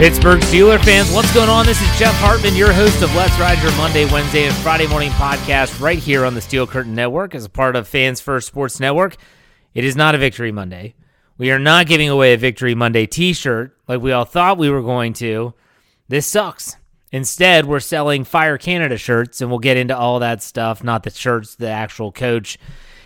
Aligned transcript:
Pittsburgh 0.00 0.40
Steeler 0.40 0.82
fans, 0.82 1.12
what's 1.12 1.30
going 1.34 1.50
on? 1.50 1.66
This 1.66 1.78
is 1.78 1.98
Jeff 1.98 2.14
Hartman, 2.14 2.56
your 2.56 2.72
host 2.72 3.02
of 3.02 3.14
Let's 3.14 3.38
Ride 3.38 3.62
Your 3.62 3.70
Monday, 3.76 4.10
Wednesday, 4.10 4.44
and 4.44 4.54
Friday 4.56 4.86
morning 4.86 5.10
podcast 5.10 5.78
right 5.78 5.98
here 5.98 6.24
on 6.24 6.32
the 6.32 6.40
Steel 6.40 6.66
Curtain 6.66 6.94
Network 6.94 7.34
as 7.34 7.44
a 7.44 7.50
part 7.50 7.76
of 7.76 7.86
Fans 7.86 8.18
First 8.18 8.46
Sports 8.46 8.80
Network. 8.80 9.16
It 9.74 9.84
is 9.84 9.96
not 9.96 10.14
a 10.14 10.18
Victory 10.18 10.52
Monday. 10.52 10.94
We 11.36 11.50
are 11.50 11.58
not 11.58 11.86
giving 11.86 12.08
away 12.08 12.32
a 12.32 12.38
Victory 12.38 12.74
Monday 12.74 13.04
t 13.04 13.34
shirt 13.34 13.76
like 13.88 14.00
we 14.00 14.10
all 14.10 14.24
thought 14.24 14.56
we 14.56 14.70
were 14.70 14.80
going 14.80 15.12
to. 15.14 15.52
This 16.10 16.26
sucks. 16.26 16.76
Instead, 17.12 17.66
we're 17.66 17.78
selling 17.78 18.24
Fire 18.24 18.58
Canada 18.58 18.98
shirts, 18.98 19.40
and 19.40 19.48
we'll 19.48 19.60
get 19.60 19.76
into 19.76 19.96
all 19.96 20.18
that 20.18 20.42
stuff, 20.42 20.82
not 20.82 21.04
the 21.04 21.10
shirts, 21.10 21.54
the 21.54 21.68
actual 21.68 22.10
coach 22.10 22.58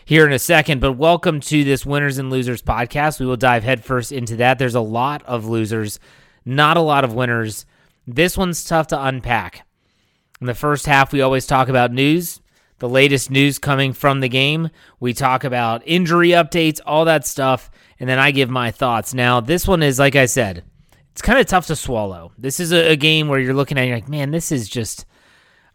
here 0.07 0.27
in 0.27 0.33
a 0.33 0.39
second. 0.39 0.81
But 0.81 0.95
welcome 0.95 1.41
to 1.41 1.65
this 1.65 1.85
Winners 1.85 2.17
and 2.17 2.31
Losers 2.31 2.63
podcast. 2.63 3.21
We 3.21 3.27
will 3.27 3.37
dive 3.37 3.63
headfirst 3.63 4.11
into 4.11 4.37
that. 4.37 4.59
There's 4.59 4.75
a 4.75 4.81
lot 4.81 5.23
of 5.25 5.45
losers 5.45 6.01
not 6.47 6.79
a 6.79 6.81
lot 6.81 7.05
of 7.05 7.13
winners. 7.13 7.67
This 8.07 8.39
one's 8.39 8.65
tough 8.65 8.87
to 8.87 9.05
unpack. 9.05 9.67
In 10.41 10.47
the 10.47 10.55
first 10.55 10.87
half, 10.87 11.13
we 11.13 11.21
always 11.21 11.47
talk 11.47 11.69
about 11.69 11.93
news, 11.93 12.41
the 12.79 12.89
latest 12.89 13.31
news 13.31 13.59
coming 13.59 13.93
from 13.93 14.21
the 14.21 14.31
game. 14.31 14.71
We 14.99 15.13
talk 15.13 15.45
about 15.45 15.83
injury 15.85 16.31
updates, 16.31 16.81
all 16.87 17.05
that 17.05 17.27
stuff, 17.27 17.71
and 18.01 18.09
then 18.09 18.19
I 18.19 18.31
give 18.31 18.49
my 18.49 18.71
thoughts. 18.71 19.13
Now, 19.13 19.41
this 19.43 19.69
one 19.69 19.83
is, 19.83 19.99
like 19.99 20.17
I 20.17 20.25
said, 20.25 20.65
it's 21.15 21.23
kind 21.23 21.39
of 21.39 21.47
tough 21.47 21.69
to 21.69 21.77
swallow. 21.77 22.33
This 22.37 22.59
is 22.59 22.73
a, 22.73 22.91
a 22.91 22.97
game 22.97 23.29
where 23.29 23.39
you're 23.39 23.55
looking 23.55 23.79
at 23.79 23.87
you're 23.87 23.97
like, 23.97 24.09
man, 24.09 24.33
this 24.33 24.51
is 24.51 24.69
just. 24.69 25.07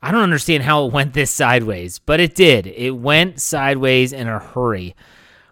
I 0.01 0.11
don't 0.11 0.21
understand 0.23 0.63
how 0.63 0.85
it 0.85 0.93
went 0.93 1.13
this 1.13 1.31
sideways, 1.31 1.99
but 1.99 2.19
it 2.19 2.35
did. 2.35 2.67
It 2.67 2.91
went 2.91 3.39
sideways 3.39 4.11
in 4.11 4.27
a 4.27 4.39
hurry. 4.39 4.95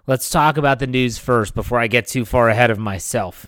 Let's 0.05 0.29
talk 0.29 0.57
about 0.57 0.79
the 0.79 0.87
news 0.87 1.17
first 1.17 1.55
before 1.55 1.79
I 1.79 1.87
get 1.87 2.07
too 2.07 2.25
far 2.25 2.49
ahead 2.49 2.69
of 2.69 2.77
myself. 2.77 3.47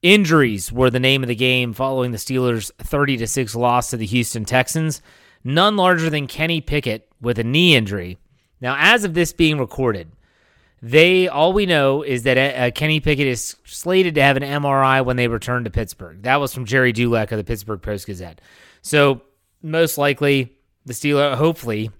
Injuries 0.00 0.72
were 0.72 0.90
the 0.90 1.00
name 1.00 1.22
of 1.22 1.28
the 1.28 1.34
game 1.34 1.74
following 1.74 2.12
the 2.12 2.18
Steelers' 2.18 2.70
30 2.78 3.18
to 3.18 3.26
6 3.26 3.54
loss 3.54 3.90
to 3.90 3.98
the 3.98 4.06
Houston 4.06 4.46
Texans. 4.46 5.02
None 5.44 5.76
larger 5.76 6.08
than 6.08 6.26
Kenny 6.26 6.62
Pickett 6.62 7.08
with 7.20 7.38
a 7.38 7.44
knee 7.44 7.74
injury. 7.74 8.18
Now, 8.60 8.76
as 8.78 9.04
of 9.04 9.14
this 9.14 9.32
being 9.34 9.58
recorded, 9.58 10.12
they 10.82 11.28
all 11.28 11.52
we 11.52 11.64
know 11.64 12.02
is 12.02 12.24
that 12.24 12.36
uh, 12.36 12.70
Kenny 12.72 12.98
Pickett 12.98 13.28
is 13.28 13.56
slated 13.64 14.16
to 14.16 14.22
have 14.22 14.36
an 14.36 14.42
MRI 14.42 15.04
when 15.04 15.16
they 15.16 15.28
return 15.28 15.62
to 15.64 15.70
Pittsburgh. 15.70 16.22
That 16.22 16.40
was 16.40 16.52
from 16.52 16.64
Jerry 16.64 16.92
Dulac 16.92 17.30
of 17.30 17.38
the 17.38 17.44
Pittsburgh 17.44 17.80
Post 17.80 18.06
Gazette. 18.06 18.40
So 18.82 19.22
most 19.62 19.96
likely 19.96 20.56
the 20.84 20.92
Steelers, 20.92 21.36
hopefully, 21.36 21.90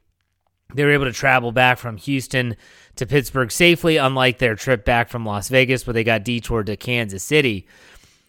they 0.74 0.84
were 0.84 0.90
able 0.90 1.04
to 1.04 1.12
travel 1.12 1.52
back 1.52 1.78
from 1.78 1.96
Houston 1.96 2.56
to 2.96 3.06
Pittsburgh 3.06 3.52
safely, 3.52 3.98
unlike 3.98 4.38
their 4.38 4.56
trip 4.56 4.84
back 4.84 5.08
from 5.08 5.24
Las 5.24 5.48
Vegas 5.48 5.86
where 5.86 5.94
they 5.94 6.02
got 6.04 6.24
detoured 6.24 6.66
to 6.66 6.76
Kansas 6.76 7.22
City. 7.22 7.68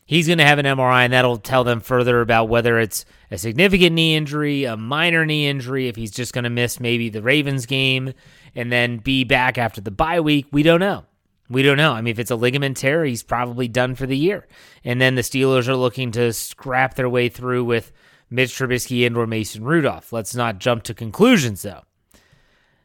He's 0.06 0.28
going 0.28 0.38
to 0.38 0.46
have 0.46 0.60
an 0.60 0.66
MRI, 0.66 1.06
and 1.06 1.14
that'll 1.14 1.38
tell 1.38 1.64
them 1.64 1.80
further 1.80 2.20
about 2.22 2.50
whether 2.50 2.78
it's 2.78 3.06
a 3.32 3.38
significant 3.38 3.96
knee 3.96 4.16
injury, 4.16 4.66
a 4.66 4.76
minor 4.76 5.26
knee 5.26 5.48
injury, 5.48 5.88
if 5.88 5.96
he's 5.96 6.12
just 6.12 6.34
going 6.34 6.44
to 6.44 6.50
miss 6.50 6.80
maybe 6.80 7.10
the 7.10 7.22
Ravens 7.22 7.66
game 7.66 8.14
and 8.56 8.72
then 8.72 8.98
be 8.98 9.24
back 9.24 9.58
after 9.58 9.82
the 9.82 9.92
bye 9.92 10.20
week. 10.20 10.48
We 10.52 10.64
don't 10.64 10.80
know. 10.80 11.06
We 11.50 11.64
don't 11.64 11.78
know. 11.78 11.94
I 11.94 12.02
mean, 12.02 12.12
if 12.12 12.20
it's 12.20 12.32
a 12.32 12.36
ligament 12.36 12.78
tear, 12.78 13.04
he's 13.06 13.24
probably 13.24 13.68
done 13.68 13.96
for 13.96 14.06
the 14.06 14.18
year. 14.18 14.48
And 14.84 15.00
then 15.00 15.16
the 15.16 15.22
Steelers 15.22 15.68
are 15.68 15.76
looking 15.76 16.12
to 16.12 16.34
scrap 16.34 16.96
their 16.96 17.10
way 17.10 17.30
through 17.30 17.66
with 17.66 17.92
Mitch 18.30 18.52
Trubisky 18.52 19.06
and 19.06 19.18
or 19.18 19.28
Mason 19.28 19.64
Rudolph. 19.64 20.14
Let's 20.14 20.36
not 20.36 20.60
jump 20.60 20.84
to 20.84 20.94
conclusions, 20.94 21.62
though. 21.62 21.82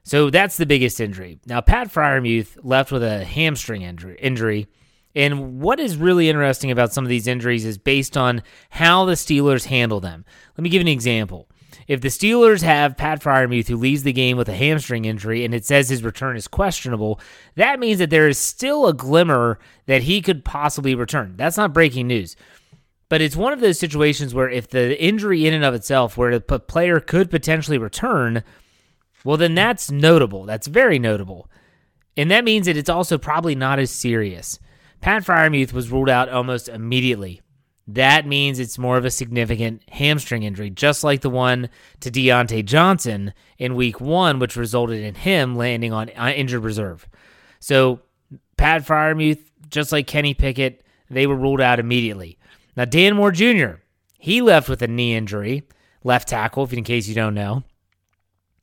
So 0.03 0.31
that's 0.31 0.57
the 0.57 0.67
biggest 0.67 1.01
injury. 1.01 1.39
Now, 1.47 1.61
Pat 1.61 1.89
Freiermuth 1.93 2.59
left 2.63 2.91
with 2.91 3.03
a 3.03 3.25
hamstring 3.25 3.83
injury 3.83 4.69
and 5.15 5.61
what 5.61 5.81
is 5.81 5.97
really 5.97 6.29
interesting 6.29 6.71
about 6.71 6.93
some 6.93 7.05
of 7.05 7.09
these 7.09 7.27
injuries 7.27 7.65
is 7.65 7.77
based 7.77 8.17
on 8.17 8.43
how 8.71 9.05
the 9.05 9.15
Steelers 9.15 9.65
handle 9.65 9.99
them. 9.99 10.25
Let 10.57 10.63
me 10.63 10.71
give 10.71 10.81
an 10.81 10.87
example. 10.87 11.49
If 11.89 12.03
the 12.03 12.09
Steelers 12.09 12.63
have 12.63 12.99
Pat 12.99 13.23
Freiermuth 13.23 13.69
who 13.69 13.77
leaves 13.77 14.03
the 14.03 14.13
game 14.13 14.37
with 14.37 14.49
a 14.51 14.55
hamstring 14.55 15.07
injury 15.07 15.45
and 15.45 15.55
it 15.55 15.65
says 15.65 15.89
his 15.89 16.05
return 16.05 16.37
is 16.37 16.47
questionable, 16.47 17.19
that 17.55 17.81
means 17.81 17.99
that 17.99 18.11
there 18.11 18.29
is 18.29 18.37
still 18.37 18.87
a 18.87 18.93
glimmer 18.93 19.59
that 19.87 20.03
he 20.03 20.21
could 20.21 20.45
possibly 20.45 20.95
return. 20.95 21.35
That's 21.37 21.57
not 21.57 21.73
breaking 21.73 22.07
news. 22.07 22.37
But 23.09 23.23
it's 23.23 23.37
one 23.37 23.55
of 23.55 23.61
those 23.61 23.79
situations 23.79 24.35
where 24.35 24.51
if 24.51 24.69
the 24.69 25.03
injury 25.03 25.47
in 25.47 25.55
and 25.55 25.65
of 25.65 25.73
itself, 25.73 26.19
where 26.19 26.39
the 26.39 26.61
player 26.61 27.01
could 27.01 27.31
potentially 27.31 27.79
return, 27.79 28.45
well, 29.25 29.39
then 29.39 29.55
that's 29.55 29.91
notable. 29.91 30.45
That's 30.45 30.67
very 30.67 30.99
notable. 30.99 31.49
And 32.19 32.31
that 32.31 32.45
means 32.45 32.67
that 32.67 32.77
it's 32.77 32.91
also 32.91 33.17
probably 33.17 33.55
not 33.55 33.79
as 33.79 33.91
serious. 33.91 34.59
Pat 35.01 35.25
Freiermuth 35.25 35.73
was 35.73 35.91
ruled 35.91 36.11
out 36.11 36.29
almost 36.29 36.69
immediately. 36.69 37.41
That 37.89 38.27
means 38.27 38.59
it's 38.59 38.79
more 38.79 38.99
of 38.99 39.07
a 39.07 39.11
significant 39.11 39.83
hamstring 39.89 40.43
injury, 40.43 40.69
just 40.69 41.03
like 41.03 41.23
the 41.23 41.31
one 41.31 41.71
to 42.01 42.11
Diontae 42.11 42.67
Johnson 42.67 43.33
in 43.57 43.75
week 43.75 43.99
one, 43.99 44.39
which 44.39 44.57
resulted 44.57 45.03
in 45.03 45.15
him 45.15 45.57
landing 45.57 45.95
on 45.95 46.11
uh, 46.11 46.33
injured 46.37 46.63
reserve. 46.63 47.09
So, 47.61 48.01
Pat 48.59 48.85
Freiermuth, 48.85 49.41
just 49.71 49.91
like 49.91 50.07
Kenny 50.07 50.35
Pickett, 50.35 50.85
they 51.09 51.27
were 51.27 51.35
ruled 51.35 51.63
out 51.63 51.81
immediately. 51.81 52.39
Now, 52.77 52.85
Dan 52.85 53.17
Moore 53.17 53.33
Jr., 53.33 53.81
he 54.19 54.43
left 54.43 54.69
with 54.69 54.83
a 54.83 54.87
knee 54.87 55.15
injury, 55.15 55.63
left 56.05 56.29
tackle, 56.29 56.69
in 56.71 56.85
case 56.85 57.09
you 57.09 57.15
don't 57.15 57.35
know. 57.35 57.65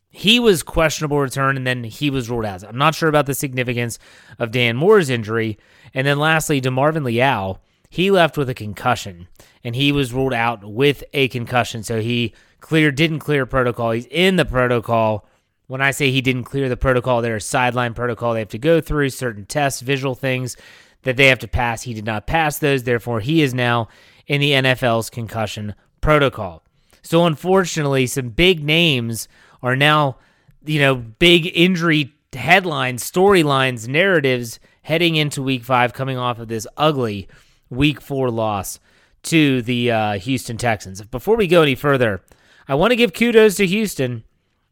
He 0.09 0.39
was 0.39 0.61
questionable 0.61 1.19
return, 1.19 1.57
and 1.57 1.65
then 1.65 1.83
he 1.83 2.11
was 2.11 2.29
ruled 2.29 2.45
out. 2.45 2.63
I'm 2.63 2.77
not 2.77 2.93
sure 2.93 3.09
about 3.09 3.25
the 3.25 3.33
significance 3.33 3.97
of 4.37 4.51
Dan 4.51 4.77
Moore's 4.77 5.09
injury. 5.09 5.57
And 5.93 6.05
then 6.05 6.19
lastly, 6.19 6.61
DeMarvin 6.61 7.03
Leal, 7.03 7.59
he 7.95 8.11
left 8.11 8.37
with 8.37 8.49
a 8.49 8.53
concussion, 8.53 9.29
and 9.63 9.73
he 9.73 9.93
was 9.93 10.11
ruled 10.11 10.33
out 10.33 10.65
with 10.65 11.01
a 11.13 11.29
concussion. 11.29 11.81
So 11.81 12.01
he 12.01 12.33
cleared, 12.59 12.95
didn't 12.95 13.19
clear 13.19 13.45
protocol. 13.45 13.91
He's 13.91 14.05
in 14.07 14.35
the 14.35 14.43
protocol. 14.43 15.25
When 15.67 15.79
I 15.79 15.91
say 15.91 16.11
he 16.11 16.19
didn't 16.19 16.43
clear 16.43 16.67
the 16.67 16.75
protocol, 16.75 17.21
there's 17.21 17.45
sideline 17.45 17.93
protocol 17.93 18.33
they 18.33 18.39
have 18.39 18.49
to 18.49 18.57
go 18.57 18.81
through, 18.81 19.11
certain 19.11 19.45
tests, 19.45 19.79
visual 19.79 20.13
things 20.13 20.57
that 21.03 21.15
they 21.15 21.27
have 21.27 21.39
to 21.39 21.47
pass. 21.47 21.83
He 21.83 21.93
did 21.93 22.03
not 22.03 22.27
pass 22.27 22.59
those. 22.59 22.83
Therefore, 22.83 23.21
he 23.21 23.41
is 23.41 23.53
now 23.53 23.87
in 24.27 24.41
the 24.41 24.51
NFL's 24.51 25.09
concussion 25.09 25.73
protocol. 26.01 26.63
So, 27.01 27.25
unfortunately, 27.25 28.07
some 28.07 28.27
big 28.27 28.61
names 28.61 29.29
are 29.63 29.77
now, 29.77 30.17
you 30.65 30.81
know, 30.81 30.95
big 30.95 31.49
injury 31.55 32.13
headlines, 32.33 33.09
storylines, 33.09 33.87
narratives 33.87 34.59
heading 34.81 35.15
into 35.15 35.41
week 35.41 35.63
five, 35.63 35.93
coming 35.93 36.17
off 36.17 36.39
of 36.39 36.49
this 36.49 36.67
ugly 36.75 37.29
week 37.69 38.01
four 38.01 38.29
loss 38.29 38.79
to 39.23 39.61
the 39.61 39.91
uh, 39.91 40.13
Houston 40.19 40.57
Texans. 40.57 41.01
Before 41.01 41.35
we 41.35 41.47
go 41.47 41.63
any 41.63 41.75
further, 41.75 42.21
I 42.67 42.75
want 42.75 42.91
to 42.91 42.95
give 42.95 43.13
kudos 43.13 43.55
to 43.55 43.67
Houston. 43.67 44.23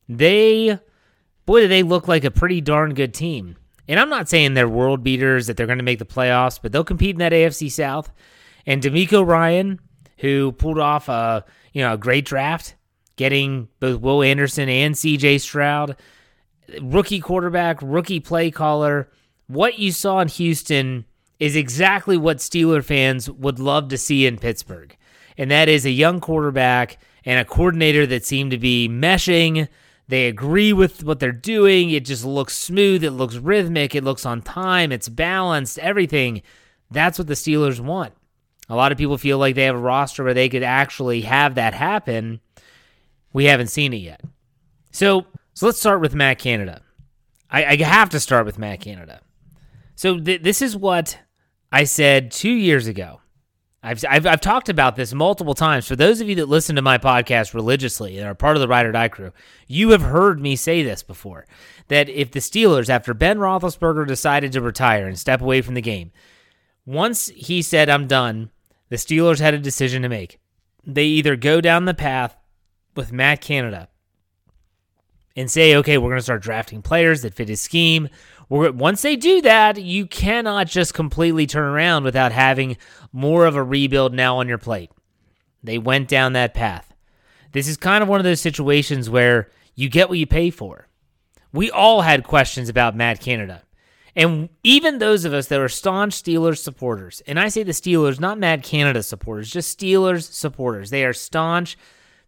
They, 0.08 0.80
boy, 1.46 1.62
do 1.62 1.68
they 1.68 1.84
look 1.84 2.08
like 2.08 2.24
a 2.24 2.32
pretty 2.32 2.62
darn 2.62 2.94
good 2.94 3.14
team. 3.14 3.58
And 3.88 4.00
I'm 4.00 4.10
not 4.10 4.30
saying 4.30 4.54
they're 4.54 4.70
world 4.70 5.04
beaters, 5.04 5.48
that 5.48 5.58
they're 5.58 5.68
going 5.68 5.80
to 5.80 5.84
make 5.84 6.00
the 6.00 6.06
playoffs, 6.06 6.60
but 6.62 6.72
they'll 6.72 6.84
compete 6.84 7.16
in 7.16 7.20
that 7.20 7.34
AFC 7.34 7.72
South. 7.72 8.12
And 8.66 8.82
DeMeco 8.82 9.26
Ryan, 9.26 9.80
who 10.20 10.54
pulled 10.54 10.80
off 10.80 11.10
a 11.10 11.44
you 11.74 11.82
know 11.82 11.94
a 11.94 11.98
great 11.98 12.26
draft, 12.26 12.76
getting 13.18 13.68
both 13.80 14.00
Will 14.00 14.24
Anderson 14.24 14.70
and 14.70 14.96
CJ 14.96 15.42
Stroud, 15.42 15.98
rookie 16.82 17.20
quarterback, 17.20 17.80
rookie 17.82 18.22
play 18.22 18.52
caller. 18.52 19.10
What 19.48 19.80
you 19.80 19.92
saw 19.92 20.22
in 20.22 20.30
Houston 20.30 21.06
is 21.40 21.56
exactly 21.56 22.18
what 22.18 22.38
Steeler 22.38 22.84
fans 22.84 23.30
would 23.30 23.60
love 23.60 23.90
to 23.90 23.98
see 23.98 24.26
in 24.26 24.38
Pittsburgh. 24.38 24.96
And 25.38 25.50
that 25.52 25.68
is 25.68 25.86
a 25.86 25.92
young 25.92 26.20
quarterback 26.20 27.00
and 27.26 27.40
a 27.40 27.46
coordinator 27.46 28.06
that 28.08 28.26
seem 28.26 28.50
to 28.50 28.58
be 28.58 28.88
meshing. 28.88 29.68
They 30.08 30.28
agree 30.28 30.74
with 30.74 31.04
what 31.04 31.20
they're 31.20 31.32
doing. 31.32 31.90
It 31.90 32.06
just 32.06 32.26
looks 32.26 32.58
smooth. 32.58 33.04
It 33.04 33.12
looks 33.12 33.36
rhythmic. 33.36 33.96
It 33.96 34.04
looks 34.04 34.26
on 34.26 34.42
time. 34.42 34.92
It's 34.92 35.10
balanced. 35.10 35.80
Everything. 35.80 36.42
That's 36.92 37.18
what 37.18 37.28
the 37.28 37.34
Steelers 37.34 37.80
want. 37.80 38.14
A 38.70 38.76
lot 38.76 38.92
of 38.92 38.98
people 38.98 39.18
feel 39.18 39.38
like 39.38 39.56
they 39.56 39.64
have 39.64 39.76
a 39.76 39.80
roster 39.80 40.24
where 40.24 40.34
they 40.34 40.50
could 40.50 40.64
actually 40.64 41.22
have 41.22 41.56
that 41.56 41.74
happen. 41.74 42.40
We 43.32 43.46
haven't 43.46 43.68
seen 43.68 43.94
it 43.94 43.98
yet. 43.98 44.22
So, 44.92 45.26
so 45.54 45.66
let's 45.66 45.80
start 45.80 46.02
with 46.02 46.16
Matt 46.16 46.40
Canada. 46.40 46.82
I, 47.50 47.66
I 47.66 47.76
have 47.78 48.10
to 48.12 48.20
start 48.20 48.46
with 48.46 48.58
Matt 48.58 48.82
Canada. 48.82 49.22
So 49.96 50.20
th- 50.20 50.42
this 50.42 50.62
is 50.62 50.76
what 50.76 51.20
I 51.74 51.86
said 51.86 52.30
two 52.30 52.52
years 52.52 52.86
ago. 52.86 53.20
I've, 53.82 54.06
I've, 54.08 54.28
I've 54.28 54.42
talked 54.42 54.70
about 54.70 54.96
this 54.96 55.12
multiple 55.12 55.56
times. 55.56 55.88
For 55.88 55.96
those 55.96 56.22
of 56.22 56.30
you 56.30 56.36
that 56.36 56.48
listen 56.48 56.76
to 56.76 56.84
my 56.84 57.00
podcast 57.00 57.56
religiously 57.56 58.20
and 58.20 58.28
are 58.28 58.36
part 58.36 58.56
of 58.56 58.62
the 58.62 58.68
Ride 58.68 58.86
or 58.86 58.92
Die 58.92 59.08
crew, 59.08 59.32
you 59.68 59.90
have 59.90 60.04
heard 60.04 60.40
me 60.40 60.56
say 60.56 60.84
this 60.84 61.02
before. 61.02 61.48
That 61.88 62.10
if 62.10 62.32
the 62.32 62.40
Steelers, 62.40 62.90
after 62.90 63.16
Ben 63.16 63.40
Roethlisberger 63.40 64.08
decided 64.08 64.52
to 64.52 64.62
retire 64.62 65.08
and 65.08 65.18
step 65.18 65.42
away 65.42 65.64
from 65.64 65.74
the 65.74 65.82
game, 65.82 66.12
once 66.86 67.30
he 67.30 67.64
said, 67.64 67.90
I'm 67.90 68.06
done, 68.06 68.52
the 68.90 68.96
Steelers 68.98 69.40
had 69.40 69.56
a 69.56 69.60
decision 69.60 70.04
to 70.04 70.10
make. 70.10 70.40
they 70.86 71.06
either 71.06 71.36
go 71.36 71.60
down 71.60 71.86
the 71.86 71.96
path 71.96 72.38
with 72.96 73.12
Matt 73.12 73.42
Canada 73.42 73.90
and 75.36 75.50
say, 75.50 75.76
okay, 75.76 75.98
we're 75.98 76.10
going 76.10 76.20
to 76.20 76.24
start 76.24 76.44
drafting 76.44 76.82
players 76.82 77.24
that 77.24 77.34
fit 77.34 77.50
his 77.50 77.60
scheme. 77.60 78.10
Once 78.54 79.02
they 79.02 79.16
do 79.16 79.42
that, 79.42 79.82
you 79.82 80.06
cannot 80.06 80.68
just 80.68 80.94
completely 80.94 81.48
turn 81.48 81.64
around 81.64 82.04
without 82.04 82.32
having 82.32 82.78
more 83.12 83.48
of 83.48 83.56
a 83.56 83.64
rebuild 83.64 84.14
now 84.14 84.38
on 84.38 84.48
your 84.48 84.60
plate. 84.60 84.92
They 85.64 85.80
went 85.80 86.08
down 86.08 86.34
that 86.34 86.54
path. 86.54 86.94
This 87.52 87.68
is 87.68 87.78
kind 87.78 88.04
of 88.04 88.10
one 88.10 88.20
of 88.20 88.24
those 88.24 88.42
situations 88.42 89.10
where 89.10 89.50
you 89.74 89.90
get 89.90 90.08
what 90.08 90.20
you 90.20 90.28
pay 90.28 90.52
for. 90.52 90.88
We 91.52 91.72
all 91.72 92.02
had 92.02 92.24
questions 92.24 92.70
about 92.70 92.96
Matt 92.96 93.20
Canada. 93.20 93.64
And 94.16 94.50
even 94.62 95.00
those 95.00 95.26
of 95.26 95.34
us 95.34 95.48
that 95.48 95.60
are 95.60 95.68
staunch 95.68 96.14
Steelers 96.22 96.60
supporters, 96.60 97.24
and 97.26 97.40
I 97.40 97.48
say 97.48 97.64
the 97.64 97.72
Steelers, 97.72 98.20
not 98.20 98.38
Matt 98.38 98.62
Canada 98.62 99.02
supporters, 99.02 99.50
just 99.50 99.80
Steelers 99.80 100.32
supporters, 100.32 100.92
they 100.92 101.04
are 101.04 101.14
staunch 101.14 101.76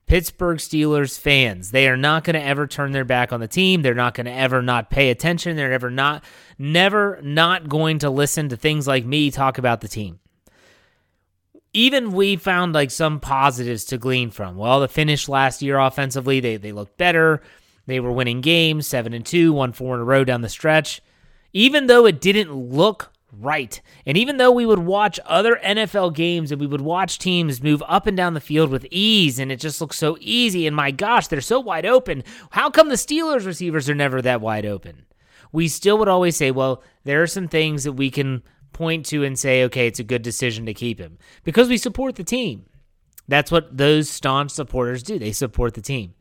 Pittsburgh 0.07 0.59
Steelers 0.59 1.19
fans. 1.19 1.71
They 1.71 1.87
are 1.87 1.97
not 1.97 2.23
going 2.23 2.35
to 2.35 2.43
ever 2.43 2.67
turn 2.67 2.91
their 2.91 3.05
back 3.05 3.33
on 3.33 3.39
the 3.39 3.47
team. 3.47 3.81
They're 3.81 3.95
not 3.95 4.13
going 4.13 4.25
to 4.25 4.31
ever 4.31 4.61
not 4.61 4.91
pay 4.91 5.09
attention. 5.09 5.55
They're 5.55 5.73
ever 5.73 5.89
not, 5.89 6.23
never 6.59 7.19
not 7.23 7.67
going 7.67 7.99
to 7.99 8.09
listen 8.09 8.49
to 8.49 8.57
things 8.57 8.87
like 8.87 9.05
me 9.05 9.31
talk 9.31 9.57
about 9.57 9.81
the 9.81 9.87
team. 9.87 10.19
Even 11.73 12.13
we 12.13 12.35
found 12.35 12.73
like 12.73 12.91
some 12.91 13.19
positives 13.19 13.85
to 13.85 13.97
glean 13.97 14.31
from. 14.31 14.55
Well, 14.55 14.79
the 14.79 14.87
finish 14.87 15.27
last 15.27 15.61
year 15.61 15.77
offensively, 15.77 16.39
they, 16.39 16.57
they 16.57 16.71
looked 16.71 16.97
better. 16.97 17.41
They 17.87 17.99
were 17.99 18.11
winning 18.11 18.41
games, 18.41 18.87
seven 18.87 19.13
and 19.13 19.25
two, 19.25 19.53
one 19.53 19.73
four 19.73 19.95
in 19.95 20.01
a 20.01 20.05
row 20.05 20.23
down 20.23 20.41
the 20.41 20.49
stretch. 20.49 21.01
Even 21.51 21.87
though 21.87 22.05
it 22.05 22.21
didn't 22.21 22.53
look 22.53 23.11
right. 23.39 23.81
And 24.05 24.17
even 24.17 24.37
though 24.37 24.51
we 24.51 24.65
would 24.65 24.79
watch 24.79 25.19
other 25.25 25.59
NFL 25.63 26.15
games 26.15 26.51
and 26.51 26.59
we 26.59 26.67
would 26.67 26.81
watch 26.81 27.19
teams 27.19 27.61
move 27.61 27.83
up 27.87 28.07
and 28.07 28.15
down 28.15 28.33
the 28.33 28.39
field 28.39 28.69
with 28.69 28.87
ease 28.91 29.39
and 29.39 29.51
it 29.51 29.59
just 29.59 29.81
looks 29.81 29.97
so 29.97 30.17
easy, 30.19 30.67
and 30.67 30.75
my 30.75 30.91
gosh, 30.91 31.27
they're 31.27 31.41
so 31.41 31.59
wide 31.59 31.85
open. 31.85 32.23
How 32.51 32.69
come 32.69 32.89
the 32.89 32.95
Steelers 32.95 33.45
receivers 33.45 33.89
are 33.89 33.95
never 33.95 34.21
that 34.21 34.41
wide 34.41 34.65
open? 34.65 35.05
We 35.51 35.67
still 35.67 35.97
would 35.97 36.09
always 36.09 36.35
say, 36.35 36.51
well, 36.51 36.83
there 37.03 37.21
are 37.21 37.27
some 37.27 37.47
things 37.47 37.83
that 37.83 37.93
we 37.93 38.11
can 38.11 38.43
point 38.73 39.05
to 39.07 39.23
and 39.23 39.39
say, 39.39 39.63
okay, 39.63 39.87
it's 39.87 39.99
a 39.99 40.03
good 40.03 40.21
decision 40.21 40.65
to 40.65 40.73
keep 40.73 40.99
him 40.99 41.17
because 41.43 41.69
we 41.69 41.77
support 41.77 42.15
the 42.15 42.23
team. 42.23 42.65
That's 43.27 43.51
what 43.51 43.75
those 43.75 44.09
staunch 44.09 44.51
supporters 44.51 45.01
do. 45.01 45.17
They 45.17 45.31
support 45.31 45.73
the 45.73 45.81
team. 45.81 46.13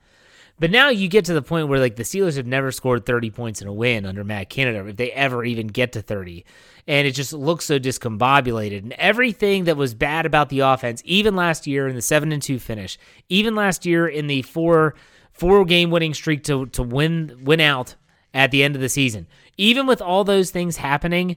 But 0.58 0.70
now 0.70 0.88
you 0.88 1.08
get 1.08 1.24
to 1.24 1.34
the 1.34 1.42
point 1.42 1.68
where 1.68 1.80
like 1.80 1.96
the 1.96 2.04
Steelers 2.04 2.36
have 2.36 2.46
never 2.46 2.70
scored 2.70 3.04
30 3.04 3.30
points 3.30 3.60
in 3.60 3.66
a 3.66 3.72
win 3.72 4.06
under 4.06 4.22
Matt 4.22 4.50
Canada, 4.50 4.86
if 4.86 4.96
they 4.96 5.10
ever 5.10 5.44
even 5.44 5.66
get 5.66 5.92
to 5.92 6.02
30. 6.02 6.44
And 6.86 7.06
it 7.06 7.12
just 7.12 7.32
looks 7.32 7.64
so 7.64 7.78
discombobulated. 7.78 8.78
And 8.78 8.92
everything 8.92 9.64
that 9.64 9.76
was 9.76 9.94
bad 9.94 10.26
about 10.26 10.50
the 10.50 10.60
offense, 10.60 11.02
even 11.04 11.34
last 11.34 11.66
year 11.66 11.88
in 11.88 11.96
the 11.96 12.02
7 12.02 12.30
and 12.30 12.42
2 12.42 12.58
finish, 12.58 12.98
even 13.28 13.54
last 13.54 13.84
year 13.84 14.06
in 14.06 14.26
the 14.26 14.42
four 14.42 14.94
four 15.32 15.64
game 15.64 15.90
winning 15.90 16.14
streak 16.14 16.44
to 16.44 16.66
to 16.66 16.82
win 16.82 17.36
win 17.42 17.60
out 17.60 17.96
at 18.32 18.52
the 18.52 18.62
end 18.62 18.76
of 18.76 18.80
the 18.80 18.88
season. 18.88 19.26
Even 19.56 19.86
with 19.86 20.00
all 20.00 20.22
those 20.22 20.50
things 20.50 20.76
happening, 20.76 21.36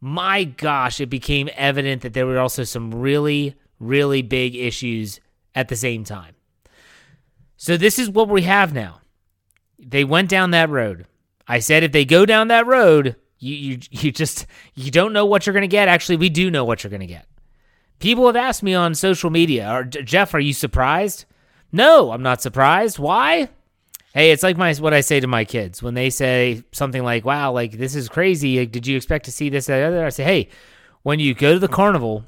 my 0.00 0.44
gosh, 0.44 1.00
it 1.00 1.10
became 1.10 1.50
evident 1.54 2.02
that 2.02 2.14
there 2.14 2.26
were 2.26 2.38
also 2.38 2.64
some 2.64 2.90
really 2.94 3.54
really 3.78 4.22
big 4.22 4.54
issues 4.54 5.20
at 5.54 5.68
the 5.68 5.76
same 5.76 6.04
time. 6.04 6.33
So 7.64 7.78
this 7.78 7.98
is 7.98 8.10
what 8.10 8.28
we 8.28 8.42
have 8.42 8.74
now. 8.74 9.00
They 9.78 10.04
went 10.04 10.28
down 10.28 10.50
that 10.50 10.68
road. 10.68 11.06
I 11.48 11.60
said 11.60 11.82
if 11.82 11.92
they 11.92 12.04
go 12.04 12.26
down 12.26 12.48
that 12.48 12.66
road, 12.66 13.16
you 13.38 13.54
you 13.54 13.78
you 13.90 14.12
just 14.12 14.44
you 14.74 14.90
don't 14.90 15.14
know 15.14 15.24
what 15.24 15.46
you're 15.46 15.54
going 15.54 15.62
to 15.62 15.66
get. 15.66 15.88
Actually, 15.88 16.18
we 16.18 16.28
do 16.28 16.50
know 16.50 16.66
what 16.66 16.84
you're 16.84 16.90
going 16.90 17.00
to 17.00 17.06
get. 17.06 17.24
People 18.00 18.26
have 18.26 18.36
asked 18.36 18.62
me 18.62 18.74
on 18.74 18.94
social 18.94 19.30
media, 19.30 19.72
or 19.72 19.82
Jeff, 19.82 20.34
are 20.34 20.40
you 20.40 20.52
surprised? 20.52 21.24
No, 21.72 22.12
I'm 22.12 22.22
not 22.22 22.42
surprised. 22.42 22.98
Why? 22.98 23.48
Hey, 24.12 24.30
it's 24.30 24.42
like 24.42 24.58
my 24.58 24.74
what 24.74 24.92
I 24.92 25.00
say 25.00 25.20
to 25.20 25.26
my 25.26 25.46
kids 25.46 25.82
when 25.82 25.94
they 25.94 26.10
say 26.10 26.64
something 26.72 27.02
like, 27.02 27.24
"Wow, 27.24 27.52
like 27.52 27.72
this 27.72 27.94
is 27.94 28.10
crazy. 28.10 28.58
Like, 28.58 28.72
Did 28.72 28.86
you 28.86 28.94
expect 28.94 29.24
to 29.24 29.32
see 29.32 29.48
this 29.48 29.70
other?" 29.70 30.04
I 30.04 30.10
say, 30.10 30.24
"Hey, 30.24 30.50
when 31.02 31.18
you 31.18 31.32
go 31.32 31.54
to 31.54 31.58
the 31.58 31.68
carnival, 31.68 32.26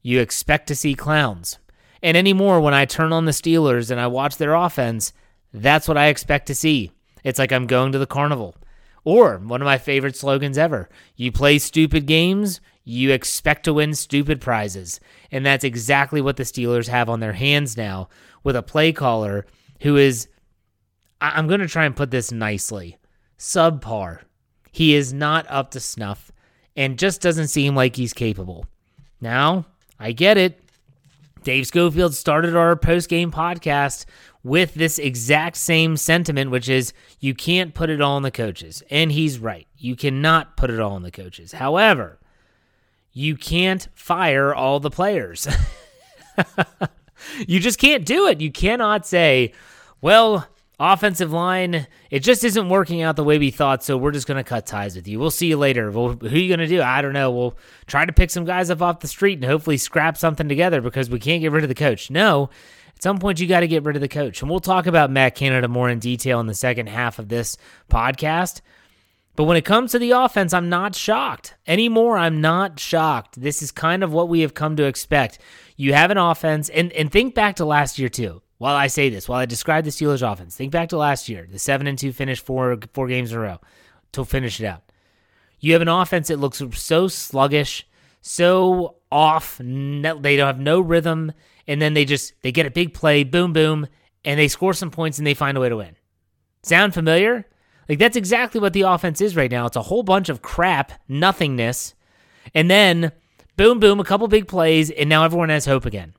you 0.00 0.20
expect 0.20 0.68
to 0.68 0.76
see 0.76 0.94
clowns. 0.94 1.58
And 2.06 2.16
anymore, 2.16 2.60
when 2.60 2.72
I 2.72 2.84
turn 2.84 3.12
on 3.12 3.24
the 3.24 3.32
Steelers 3.32 3.90
and 3.90 3.98
I 3.98 4.06
watch 4.06 4.36
their 4.36 4.54
offense, 4.54 5.12
that's 5.52 5.88
what 5.88 5.96
I 5.96 6.06
expect 6.06 6.46
to 6.46 6.54
see. 6.54 6.92
It's 7.24 7.36
like 7.36 7.50
I'm 7.50 7.66
going 7.66 7.90
to 7.90 7.98
the 7.98 8.06
carnival. 8.06 8.54
Or 9.02 9.38
one 9.38 9.60
of 9.60 9.66
my 9.66 9.76
favorite 9.76 10.14
slogans 10.14 10.56
ever 10.56 10.88
you 11.16 11.32
play 11.32 11.58
stupid 11.58 12.06
games, 12.06 12.60
you 12.84 13.10
expect 13.10 13.64
to 13.64 13.74
win 13.74 13.92
stupid 13.92 14.40
prizes. 14.40 15.00
And 15.32 15.44
that's 15.44 15.64
exactly 15.64 16.20
what 16.20 16.36
the 16.36 16.44
Steelers 16.44 16.86
have 16.86 17.08
on 17.08 17.18
their 17.18 17.32
hands 17.32 17.76
now 17.76 18.08
with 18.44 18.54
a 18.54 18.62
play 18.62 18.92
caller 18.92 19.44
who 19.80 19.96
is, 19.96 20.28
I'm 21.20 21.48
going 21.48 21.58
to 21.58 21.66
try 21.66 21.86
and 21.86 21.96
put 21.96 22.12
this 22.12 22.30
nicely, 22.30 22.98
subpar. 23.36 24.20
He 24.70 24.94
is 24.94 25.12
not 25.12 25.44
up 25.48 25.72
to 25.72 25.80
snuff 25.80 26.30
and 26.76 27.00
just 27.00 27.20
doesn't 27.20 27.48
seem 27.48 27.74
like 27.74 27.96
he's 27.96 28.12
capable. 28.12 28.64
Now, 29.20 29.66
I 29.98 30.12
get 30.12 30.38
it. 30.38 30.62
Dave 31.46 31.68
Schofield 31.68 32.12
started 32.12 32.56
our 32.56 32.74
post 32.74 33.08
game 33.08 33.30
podcast 33.30 34.04
with 34.42 34.74
this 34.74 34.98
exact 34.98 35.56
same 35.56 35.96
sentiment, 35.96 36.50
which 36.50 36.68
is 36.68 36.92
you 37.20 37.34
can't 37.34 37.72
put 37.72 37.88
it 37.88 38.00
all 38.00 38.16
on 38.16 38.22
the 38.22 38.32
coaches. 38.32 38.82
And 38.90 39.12
he's 39.12 39.38
right. 39.38 39.68
You 39.78 39.94
cannot 39.94 40.56
put 40.56 40.70
it 40.70 40.80
all 40.80 40.94
on 40.94 41.02
the 41.02 41.12
coaches. 41.12 41.52
However, 41.52 42.18
you 43.12 43.36
can't 43.36 43.86
fire 43.94 44.52
all 44.52 44.80
the 44.80 44.90
players. 44.90 45.46
you 47.46 47.60
just 47.60 47.78
can't 47.78 48.04
do 48.04 48.26
it. 48.26 48.40
You 48.40 48.50
cannot 48.50 49.06
say, 49.06 49.52
well, 50.00 50.48
offensive 50.78 51.32
line, 51.32 51.86
it 52.10 52.20
just 52.20 52.44
isn't 52.44 52.68
working 52.68 53.02
out 53.02 53.16
the 53.16 53.24
way 53.24 53.38
we 53.38 53.50
thought, 53.50 53.82
so 53.82 53.96
we're 53.96 54.12
just 54.12 54.26
going 54.26 54.42
to 54.42 54.48
cut 54.48 54.66
ties 54.66 54.94
with 54.94 55.08
you. 55.08 55.18
We'll 55.18 55.30
see 55.30 55.48
you 55.48 55.56
later. 55.56 55.90
Well, 55.90 56.10
who 56.10 56.26
are 56.26 56.38
you 56.38 56.48
going 56.48 56.60
to 56.60 56.66
do? 56.66 56.82
I 56.82 57.02
don't 57.02 57.12
know. 57.12 57.30
We'll 57.30 57.56
try 57.86 58.04
to 58.04 58.12
pick 58.12 58.30
some 58.30 58.44
guys 58.44 58.70
up 58.70 58.82
off 58.82 59.00
the 59.00 59.08
street 59.08 59.38
and 59.38 59.44
hopefully 59.44 59.78
scrap 59.78 60.16
something 60.16 60.48
together 60.48 60.80
because 60.80 61.08
we 61.08 61.18
can't 61.18 61.40
get 61.40 61.52
rid 61.52 61.64
of 61.64 61.68
the 61.68 61.74
coach. 61.74 62.10
No, 62.10 62.50
at 62.94 63.02
some 63.02 63.18
point 63.18 63.40
you 63.40 63.46
got 63.46 63.60
to 63.60 63.68
get 63.68 63.84
rid 63.84 63.96
of 63.96 64.02
the 64.02 64.08
coach. 64.08 64.42
And 64.42 64.50
we'll 64.50 64.60
talk 64.60 64.86
about 64.86 65.10
Matt 65.10 65.34
Canada 65.34 65.68
more 65.68 65.88
in 65.88 65.98
detail 65.98 66.40
in 66.40 66.46
the 66.46 66.54
second 66.54 66.88
half 66.88 67.18
of 67.18 67.28
this 67.28 67.56
podcast. 67.90 68.60
But 69.34 69.44
when 69.44 69.58
it 69.58 69.66
comes 69.66 69.92
to 69.92 69.98
the 69.98 70.12
offense, 70.12 70.54
I'm 70.54 70.70
not 70.70 70.94
shocked. 70.94 71.54
Anymore, 71.66 72.16
I'm 72.16 72.40
not 72.40 72.80
shocked. 72.80 73.40
This 73.40 73.62
is 73.62 73.70
kind 73.70 74.02
of 74.02 74.12
what 74.12 74.30
we 74.30 74.40
have 74.40 74.54
come 74.54 74.76
to 74.76 74.84
expect. 74.84 75.38
You 75.76 75.92
have 75.92 76.10
an 76.10 76.16
offense, 76.16 76.70
and, 76.70 76.90
and 76.92 77.12
think 77.12 77.34
back 77.34 77.56
to 77.56 77.66
last 77.66 77.98
year, 77.98 78.08
too 78.08 78.40
while 78.58 78.74
I 78.74 78.86
say 78.86 79.10
this, 79.10 79.28
while 79.28 79.40
I 79.40 79.46
describe 79.46 79.84
the 79.84 79.90
Steelers 79.90 80.22
offense, 80.22 80.56
think 80.56 80.72
back 80.72 80.88
to 80.90 80.96
last 80.96 81.28
year, 81.28 81.46
the 81.50 81.58
seven 81.58 81.86
and 81.86 81.98
two 81.98 82.12
finish 82.12 82.40
four 82.40 82.78
four 82.92 83.08
games 83.08 83.32
in 83.32 83.38
a 83.38 83.40
row 83.40 83.60
to 84.12 84.24
finish 84.24 84.60
it 84.60 84.66
out. 84.66 84.82
You 85.60 85.72
have 85.72 85.82
an 85.82 85.88
offense 85.88 86.28
that 86.28 86.38
looks 86.38 86.62
so 86.72 87.08
sluggish, 87.08 87.86
so 88.20 88.96
off. 89.10 89.58
they 89.58 90.36
don't 90.36 90.46
have 90.46 90.60
no 90.60 90.80
rhythm, 90.80 91.32
and 91.66 91.80
then 91.80 91.94
they 91.94 92.04
just 92.04 92.34
they 92.42 92.52
get 92.52 92.66
a 92.66 92.70
big 92.70 92.94
play, 92.94 93.24
boom, 93.24 93.52
boom, 93.52 93.86
and 94.24 94.38
they 94.38 94.48
score 94.48 94.74
some 94.74 94.90
points 94.90 95.18
and 95.18 95.26
they 95.26 95.34
find 95.34 95.56
a 95.56 95.60
way 95.60 95.68
to 95.68 95.76
win. 95.76 95.96
Sound 96.62 96.94
familiar? 96.94 97.46
Like 97.88 97.98
that's 97.98 98.16
exactly 98.16 98.60
what 98.60 98.72
the 98.72 98.82
offense 98.82 99.20
is 99.20 99.36
right 99.36 99.50
now. 99.50 99.66
It's 99.66 99.76
a 99.76 99.82
whole 99.82 100.02
bunch 100.02 100.28
of 100.28 100.42
crap, 100.42 100.92
nothingness, 101.08 101.94
and 102.54 102.70
then 102.70 103.12
boom, 103.56 103.80
boom, 103.80 104.00
a 104.00 104.04
couple 104.04 104.26
big 104.28 104.48
plays, 104.48 104.90
and 104.90 105.08
now 105.08 105.24
everyone 105.24 105.48
has 105.48 105.66
hope 105.66 105.86
again. 105.86 106.14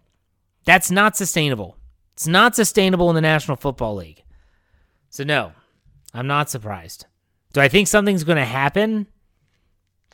That's 0.66 0.92
not 0.92 1.18
sustainable. 1.18 1.77
It's 2.18 2.26
not 2.26 2.56
sustainable 2.56 3.10
in 3.10 3.16
the 3.16 3.22
National 3.22 3.58
Football 3.58 3.98
League. 3.98 4.24
So, 5.12 5.24
no, 5.24 5.52
I'm 6.16 6.26
not 6.26 6.50
surprised. 6.50 7.06
Do 7.54 7.62
I 7.62 7.68
think 7.68 7.88
something's 7.88 8.24
going 8.24 8.40
to 8.40 8.44
happen? 8.44 9.06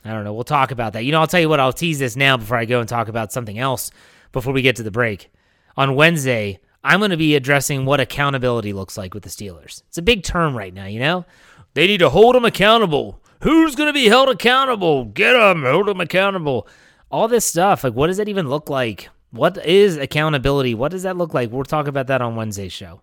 I 0.04 0.10
don't 0.10 0.24
know. 0.24 0.34
We'll 0.34 0.44
talk 0.44 0.70
about 0.70 0.92
that. 0.92 1.06
You 1.06 1.12
know, 1.12 1.20
I'll 1.20 1.26
tell 1.26 1.40
you 1.40 1.48
what, 1.48 1.60
I'll 1.60 1.72
tease 1.72 1.98
this 1.98 2.14
now 2.14 2.36
before 2.36 2.58
I 2.58 2.66
go 2.66 2.80
and 2.80 2.86
talk 2.86 3.08
about 3.08 3.32
something 3.32 3.58
else 3.58 3.90
before 4.32 4.52
we 4.52 4.60
get 4.60 4.76
to 4.76 4.82
the 4.82 4.90
break. 4.90 5.32
On 5.78 5.94
Wednesday, 5.94 6.60
I'm 6.82 7.00
going 7.00 7.10
to 7.10 7.16
be 7.16 7.36
addressing 7.36 7.86
what 7.86 8.00
accountability 8.00 8.74
looks 8.74 8.98
like 8.98 9.14
with 9.14 9.22
the 9.22 9.30
Steelers. 9.30 9.82
It's 9.88 9.96
a 9.96 10.02
big 10.02 10.24
term 10.24 10.54
right 10.54 10.74
now, 10.74 10.84
you 10.84 11.00
know? 11.00 11.24
They 11.72 11.86
need 11.86 12.00
to 12.00 12.10
hold 12.10 12.34
them 12.34 12.44
accountable. 12.44 13.22
Who's 13.40 13.76
going 13.76 13.88
to 13.88 13.94
be 13.94 14.10
held 14.10 14.28
accountable? 14.28 15.06
Get 15.06 15.32
them, 15.32 15.62
hold 15.62 15.86
them 15.86 16.02
accountable. 16.02 16.68
All 17.10 17.28
this 17.28 17.46
stuff. 17.46 17.82
Like, 17.82 17.94
what 17.94 18.08
does 18.08 18.18
that 18.18 18.28
even 18.28 18.50
look 18.50 18.68
like? 18.68 19.08
What 19.34 19.66
is 19.66 19.96
accountability? 19.96 20.74
What 20.74 20.92
does 20.92 21.02
that 21.02 21.16
look 21.16 21.34
like? 21.34 21.50
We'll 21.50 21.64
talk 21.64 21.88
about 21.88 22.06
that 22.06 22.22
on 22.22 22.36
Wednesday's 22.36 22.72
show. 22.72 23.02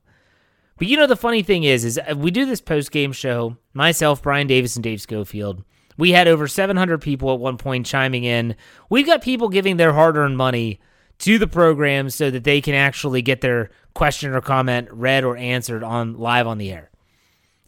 But 0.78 0.88
you 0.88 0.96
know 0.96 1.06
the 1.06 1.18
funny 1.18 1.44
thing 1.44 1.66
is, 1.66 1.84
is 1.84 2.00
we 2.16 2.32
do 2.32 2.46
this 2.46 2.62
post 2.62 2.90
game 2.90 3.12
show. 3.12 3.58
Myself, 3.74 4.22
Brian 4.22 4.48
Davis, 4.48 4.78
and 4.78 4.84
Dave 4.84 5.02
Schofield. 5.02 5.62
We 5.98 6.12
had 6.12 6.30
over 6.30 6.48
700 6.48 7.02
people 7.02 7.34
at 7.34 7.40
one 7.42 7.58
point 7.58 7.86
chiming 7.86 8.24
in. 8.24 8.56
We've 8.90 9.06
got 9.06 9.22
people 9.22 9.50
giving 9.50 9.76
their 9.76 9.92
hard 9.92 10.16
earned 10.16 10.38
money 10.38 10.80
to 11.20 11.38
the 11.38 11.48
program 11.48 12.10
so 12.10 12.32
that 12.32 12.46
they 12.46 12.62
can 12.62 12.76
actually 12.76 13.22
get 13.22 13.42
their 13.42 13.70
question 13.94 14.34
or 14.34 14.40
comment 14.40 14.88
read 14.90 15.26
or 15.26 15.36
answered 15.36 15.84
on 15.84 16.18
live 16.18 16.48
on 16.48 16.60
the 16.60 16.72
air. 16.72 16.92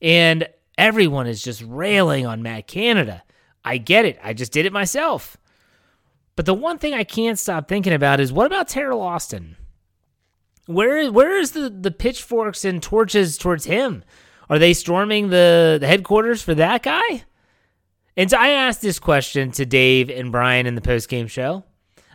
And 0.01 0.47
everyone 0.77 1.27
is 1.27 1.43
just 1.43 1.61
railing 1.67 2.25
on 2.25 2.41
Matt 2.41 2.67
Canada. 2.67 3.23
I 3.65 3.77
get 3.77 4.05
it. 4.05 4.17
I 4.23 4.31
just 4.31 4.53
did 4.53 4.65
it 4.65 4.71
myself. 4.71 5.35
But 6.35 6.45
the 6.45 6.53
one 6.53 6.77
thing 6.77 6.93
I 6.93 7.03
can't 7.03 7.37
stop 7.37 7.67
thinking 7.67 7.93
about 7.93 8.19
is 8.19 8.33
what 8.33 8.47
about 8.47 8.67
Teryl 8.67 9.01
Austin? 9.01 9.57
Where 10.65 11.11
where 11.11 11.37
is 11.37 11.51
the 11.51 11.69
the 11.69 11.91
pitchforks 11.91 12.65
and 12.65 12.81
torches 12.81 13.37
towards 13.37 13.65
him? 13.65 14.03
Are 14.49 14.59
they 14.59 14.73
storming 14.73 15.29
the, 15.29 15.77
the 15.79 15.87
headquarters 15.87 16.41
for 16.41 16.53
that 16.55 16.83
guy? 16.83 17.23
And 18.15 18.29
so 18.29 18.37
I 18.37 18.49
asked 18.49 18.81
this 18.81 18.99
question 18.99 19.51
to 19.51 19.65
Dave 19.65 20.09
and 20.09 20.31
Brian 20.31 20.67
in 20.67 20.75
the 20.75 20.81
postgame 20.81 21.29
show. 21.29 21.63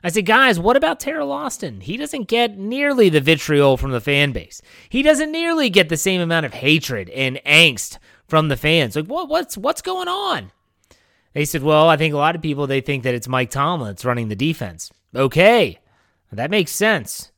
I 0.05 0.11
said, 0.11 0.27
guys, 0.27 0.61
what 0.61 0.77
about 0.77 1.01
Teryl 1.01 1.31
Austin? 1.31 1.81
He 1.81 1.97
doesn't 1.97 2.29
get 2.29 2.57
nearly 2.57 3.09
the 3.09 3.21
vitriol 3.21 3.77
from 3.77 3.91
the 3.91 4.01
fan 4.01 4.31
base. 4.31 4.63
He 4.89 5.03
doesn't 5.03 5.33
nearly 5.33 5.71
get 5.71 5.89
the 5.89 5.97
same 5.97 6.21
amount 6.21 6.47
of 6.47 6.55
hatred 6.55 7.11
and 7.11 7.41
angst 7.45 7.99
from 8.29 8.49
the 8.49 8.57
fans. 8.57 8.95
Like, 8.95 9.07
what, 9.07 9.29
what's 9.29 9.57
what's 9.59 9.83
going 9.83 10.07
on? 10.07 10.53
They 11.35 11.45
said, 11.45 11.63
well, 11.63 11.89
I 11.89 11.97
think 11.97 12.15
a 12.15 12.19
lot 12.19 12.35
of 12.35 12.43
people 12.43 12.67
they 12.67 12.81
think 12.81 13.05
that 13.05 13.15
it's 13.15 13.29
Mike 13.29 13.51
Tomlin 13.51 13.89
that's 13.89 14.05
running 14.05 14.29
the 14.29 14.37
defense. 14.37 14.91
Okay, 15.15 15.79
that 16.33 16.51
makes 16.51 16.73
sense. 16.73 17.33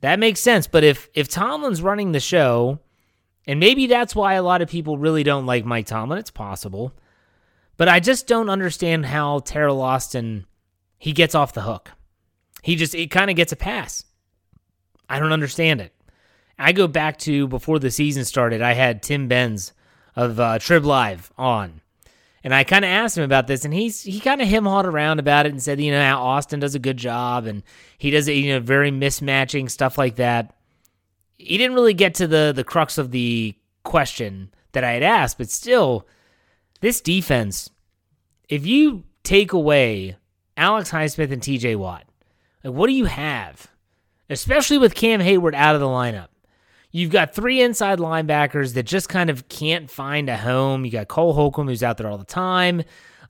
That 0.00 0.18
makes 0.18 0.40
sense. 0.40 0.66
But 0.66 0.84
if 0.84 1.08
if 1.14 1.28
Tomlin's 1.28 1.82
running 1.82 2.12
the 2.12 2.20
show, 2.20 2.80
and 3.46 3.60
maybe 3.60 3.86
that's 3.86 4.14
why 4.14 4.34
a 4.34 4.42
lot 4.42 4.62
of 4.62 4.68
people 4.68 4.98
really 4.98 5.22
don't 5.22 5.46
like 5.46 5.64
Mike 5.64 5.86
Tomlin, 5.86 6.18
it's 6.18 6.30
possible. 6.30 6.92
But 7.76 7.88
I 7.88 8.00
just 8.00 8.26
don't 8.26 8.50
understand 8.50 9.06
how 9.06 9.40
Teryl 9.40 9.80
Austin 9.80 10.46
he 10.98 11.12
gets 11.12 11.34
off 11.34 11.52
the 11.52 11.62
hook. 11.62 11.90
He 12.62 12.76
just 12.76 12.94
it 12.94 13.10
kind 13.10 13.30
of 13.30 13.36
gets 13.36 13.52
a 13.52 13.56
pass. 13.56 14.04
I 15.08 15.18
don't 15.18 15.32
understand 15.32 15.80
it. 15.80 15.92
I 16.58 16.72
go 16.72 16.86
back 16.86 17.18
to 17.20 17.48
before 17.48 17.78
the 17.78 17.90
season 17.90 18.24
started. 18.24 18.62
I 18.62 18.74
had 18.74 19.02
Tim 19.02 19.26
Benz 19.26 19.72
of 20.14 20.38
uh, 20.38 20.58
Trib 20.58 20.84
Live 20.84 21.32
on, 21.36 21.80
and 22.44 22.54
I 22.54 22.64
kind 22.64 22.84
of 22.84 22.90
asked 22.90 23.16
him 23.16 23.24
about 23.24 23.46
this, 23.46 23.64
and 23.64 23.72
he's 23.72 24.02
he 24.02 24.20
kind 24.20 24.40
of 24.40 24.48
him 24.48 24.64
hawed 24.64 24.86
around 24.86 25.20
about 25.20 25.46
it 25.46 25.52
and 25.52 25.62
said, 25.62 25.80
you 25.80 25.92
know, 25.92 26.02
how 26.02 26.20
Austin 26.20 26.60
does 26.60 26.74
a 26.74 26.80
good 26.80 26.96
job, 26.96 27.46
and 27.46 27.62
he 27.98 28.10
does 28.10 28.26
it, 28.28 28.32
you 28.32 28.52
know, 28.52 28.60
very 28.60 28.90
mismatching 28.90 29.70
stuff 29.70 29.96
like 29.96 30.16
that. 30.16 30.54
He 31.38 31.58
didn't 31.58 31.74
really 31.74 31.94
get 31.94 32.14
to 32.14 32.26
the 32.26 32.52
the 32.54 32.64
crux 32.64 32.98
of 32.98 33.10
the 33.10 33.54
question 33.84 34.52
that 34.72 34.84
I 34.84 34.92
had 34.92 35.02
asked, 35.02 35.38
but 35.38 35.50
still, 35.50 36.06
this 36.80 37.00
defense, 37.00 37.70
if 38.48 38.66
you 38.66 39.04
take 39.22 39.52
away 39.52 40.16
Alex 40.56 40.90
Highsmith 40.90 41.30
and 41.30 41.42
TJ 41.42 41.76
Watt, 41.76 42.04
like 42.64 42.74
what 42.74 42.88
do 42.88 42.92
you 42.92 43.04
have? 43.04 43.68
Especially 44.28 44.78
with 44.78 44.94
Cam 44.94 45.20
Hayward 45.20 45.54
out 45.54 45.74
of 45.74 45.80
the 45.80 45.86
lineup. 45.86 46.28
You've 46.94 47.10
got 47.10 47.34
three 47.34 47.62
inside 47.62 47.98
linebackers 47.98 48.74
that 48.74 48.82
just 48.82 49.08
kind 49.08 49.30
of 49.30 49.48
can't 49.48 49.90
find 49.90 50.28
a 50.28 50.36
home. 50.36 50.84
You 50.84 50.90
got 50.90 51.08
Cole 51.08 51.32
Holcomb, 51.32 51.66
who's 51.66 51.82
out 51.82 51.96
there 51.96 52.06
all 52.06 52.18
the 52.18 52.24
time. 52.24 52.82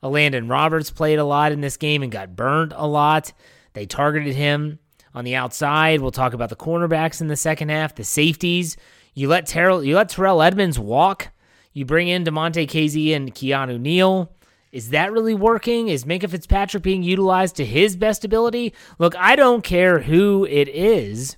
Uh, 0.03 0.09
Landon 0.09 0.49
Roberts 0.49 0.91
played 0.91 1.21
a 1.21 1.25
lot 1.25 1.53
in 1.53 1.61
this 1.61 1.77
game 1.77 2.03
and 2.03 2.11
got 2.11 2.35
burned 2.35 2.73
a 2.75 2.89
lot. 2.89 3.33
They 3.75 3.87
targeted 3.87 4.35
him 4.35 4.81
on 5.15 5.25
the 5.25 5.37
outside. 5.37 6.01
We'll 6.01 6.11
talk 6.11 6.33
about 6.33 6.49
the 6.49 6.57
cornerbacks 6.57 7.21
in 7.21 7.29
the 7.29 7.37
second 7.37 7.69
half, 7.69 7.95
the 7.95 8.03
safeties. 8.03 8.77
You 9.15 9.29
let 9.29 9.47
Terrell, 9.47 9.85
you 9.85 9.95
let 9.95 10.09
Terrell 10.09 10.43
Edmunds 10.43 10.79
walk. 10.79 11.29
You 11.73 11.85
bring 11.85 12.09
in 12.09 12.25
Damontae 12.25 12.69
Kazee 12.69 13.15
and 13.15 13.33
Keanu 13.33 13.81
Neal. 13.81 14.33
Is 14.73 14.91
that 14.91 15.13
really 15.13 15.35
working? 15.35 15.87
Is 15.87 16.05
Minkah 16.05 16.31
Fitzpatrick 16.31 16.83
being 16.83 17.05
utilized 17.05 17.57
to 17.57 17.65
his 17.65 17.95
best 17.95 18.25
ability? 18.25 18.75
Look, 18.99 19.15
I 19.17 19.37
don't 19.37 19.63
care 19.63 20.01
who 20.01 20.47
it 20.47 20.69
is. 20.69 21.37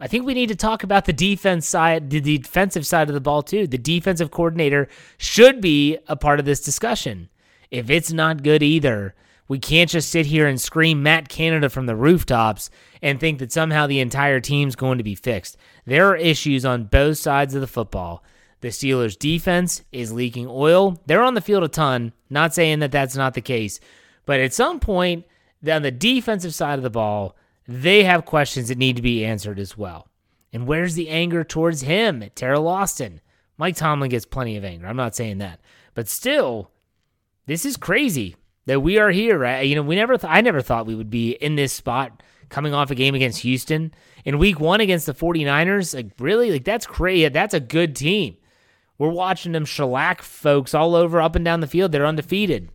I 0.00 0.06
think 0.06 0.24
we 0.24 0.34
need 0.34 0.48
to 0.48 0.56
talk 0.56 0.84
about 0.84 1.06
the 1.06 1.12
defense 1.12 1.66
side, 1.66 2.10
the 2.10 2.20
defensive 2.20 2.86
side 2.86 3.08
of 3.08 3.14
the 3.14 3.20
ball 3.20 3.42
too. 3.42 3.66
The 3.66 3.78
defensive 3.78 4.30
coordinator 4.30 4.88
should 5.16 5.60
be 5.60 5.98
a 6.06 6.16
part 6.16 6.38
of 6.38 6.46
this 6.46 6.60
discussion. 6.60 7.28
If 7.70 7.90
it's 7.90 8.12
not 8.12 8.44
good 8.44 8.62
either, 8.62 9.14
we 9.48 9.58
can't 9.58 9.90
just 9.90 10.10
sit 10.10 10.26
here 10.26 10.46
and 10.46 10.60
scream 10.60 11.02
Matt 11.02 11.28
Canada 11.28 11.68
from 11.68 11.86
the 11.86 11.96
rooftops 11.96 12.70
and 13.02 13.18
think 13.18 13.38
that 13.38 13.50
somehow 13.50 13.86
the 13.86 14.00
entire 14.00 14.40
team's 14.40 14.76
going 14.76 14.98
to 14.98 15.04
be 15.04 15.14
fixed. 15.14 15.56
There 15.84 16.08
are 16.08 16.16
issues 16.16 16.64
on 16.64 16.84
both 16.84 17.18
sides 17.18 17.54
of 17.54 17.60
the 17.60 17.66
football. 17.66 18.22
The 18.60 18.68
Steelers' 18.68 19.18
defense 19.18 19.82
is 19.90 20.12
leaking 20.12 20.46
oil. 20.48 21.00
They're 21.06 21.22
on 21.22 21.34
the 21.34 21.40
field 21.40 21.64
a 21.64 21.68
ton. 21.68 22.12
Not 22.28 22.54
saying 22.54 22.80
that 22.80 22.92
that's 22.92 23.16
not 23.16 23.34
the 23.34 23.40
case, 23.40 23.80
but 24.26 24.40
at 24.40 24.52
some 24.52 24.80
point, 24.80 25.24
on 25.68 25.82
the 25.82 25.90
defensive 25.90 26.54
side 26.54 26.78
of 26.78 26.82
the 26.82 26.90
ball, 26.90 27.36
they 27.68 28.02
have 28.04 28.24
questions 28.24 28.68
that 28.68 28.78
need 28.78 28.96
to 28.96 29.02
be 29.02 29.24
answered 29.24 29.58
as 29.58 29.76
well. 29.76 30.08
And 30.52 30.66
where's 30.66 30.94
the 30.94 31.10
anger 31.10 31.44
towards 31.44 31.82
him, 31.82 32.22
Teryl 32.34 32.66
Austin? 32.66 33.20
Mike 33.58 33.76
Tomlin 33.76 34.08
gets 34.08 34.24
plenty 34.24 34.56
of 34.56 34.64
anger. 34.64 34.86
I'm 34.86 34.96
not 34.96 35.14
saying 35.14 35.38
that, 35.38 35.60
but 35.94 36.08
still, 36.08 36.70
this 37.46 37.66
is 37.66 37.76
crazy 37.76 38.36
that 38.66 38.80
we 38.80 38.98
are 38.98 39.10
here. 39.10 39.38
Right? 39.38 39.62
You 39.62 39.74
know, 39.74 39.82
we 39.82 39.96
never. 39.96 40.16
Th- 40.16 40.32
I 40.32 40.40
never 40.40 40.62
thought 40.62 40.86
we 40.86 40.94
would 40.94 41.10
be 41.10 41.32
in 41.32 41.56
this 41.56 41.72
spot 41.72 42.22
coming 42.48 42.72
off 42.72 42.90
a 42.90 42.94
game 42.94 43.14
against 43.14 43.40
Houston 43.40 43.92
in 44.24 44.38
Week 44.38 44.58
One 44.58 44.80
against 44.80 45.06
the 45.06 45.12
49ers. 45.12 45.94
Like 45.94 46.12
really, 46.18 46.50
like 46.50 46.64
that's 46.64 46.86
crazy. 46.86 47.28
That's 47.28 47.54
a 47.54 47.60
good 47.60 47.94
team. 47.94 48.36
We're 48.96 49.10
watching 49.10 49.52
them 49.52 49.64
shellac 49.64 50.22
folks 50.22 50.74
all 50.74 50.94
over 50.94 51.20
up 51.20 51.36
and 51.36 51.44
down 51.44 51.60
the 51.60 51.66
field. 51.66 51.92
They're 51.92 52.06
undefeated. 52.06 52.70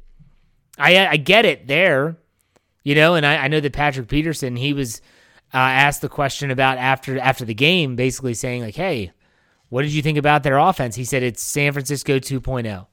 I 0.77 1.07
I 1.07 1.17
get 1.17 1.45
it 1.45 1.67
there, 1.67 2.17
you 2.83 2.95
know, 2.95 3.15
and 3.15 3.25
I, 3.25 3.37
I 3.37 3.47
know 3.47 3.59
that 3.59 3.73
Patrick 3.73 4.07
Peterson 4.07 4.55
he 4.55 4.73
was 4.73 5.01
uh, 5.53 5.57
asked 5.57 6.01
the 6.01 6.09
question 6.09 6.51
about 6.51 6.77
after 6.77 7.19
after 7.19 7.45
the 7.45 7.53
game, 7.53 7.95
basically 7.95 8.33
saying 8.33 8.61
like, 8.61 8.75
"Hey, 8.75 9.11
what 9.69 9.83
did 9.83 9.93
you 9.93 10.01
think 10.01 10.17
about 10.17 10.43
their 10.43 10.57
offense?" 10.57 10.95
He 10.95 11.05
said 11.05 11.23
it's 11.23 11.41
San 11.41 11.73
Francisco 11.73 12.19
2.0. 12.19 12.87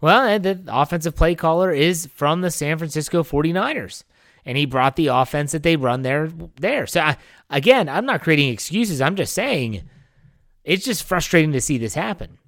Well, 0.00 0.38
the 0.38 0.60
offensive 0.68 1.14
play 1.14 1.34
caller 1.34 1.72
is 1.72 2.06
from 2.06 2.40
the 2.40 2.50
San 2.50 2.78
Francisco 2.78 3.22
49ers, 3.22 4.04
and 4.44 4.58
he 4.58 4.66
brought 4.66 4.96
the 4.96 5.06
offense 5.06 5.52
that 5.52 5.62
they 5.62 5.76
run 5.76 6.02
there. 6.02 6.30
There. 6.60 6.86
So, 6.86 7.00
I, 7.00 7.16
again, 7.50 7.88
I'm 7.88 8.06
not 8.06 8.22
creating 8.22 8.50
excuses. 8.50 9.00
I'm 9.00 9.16
just 9.16 9.32
saying 9.32 9.82
it's 10.64 10.84
just 10.84 11.04
frustrating 11.04 11.52
to 11.52 11.60
see 11.60 11.78
this 11.78 11.94
happen. 11.94 12.38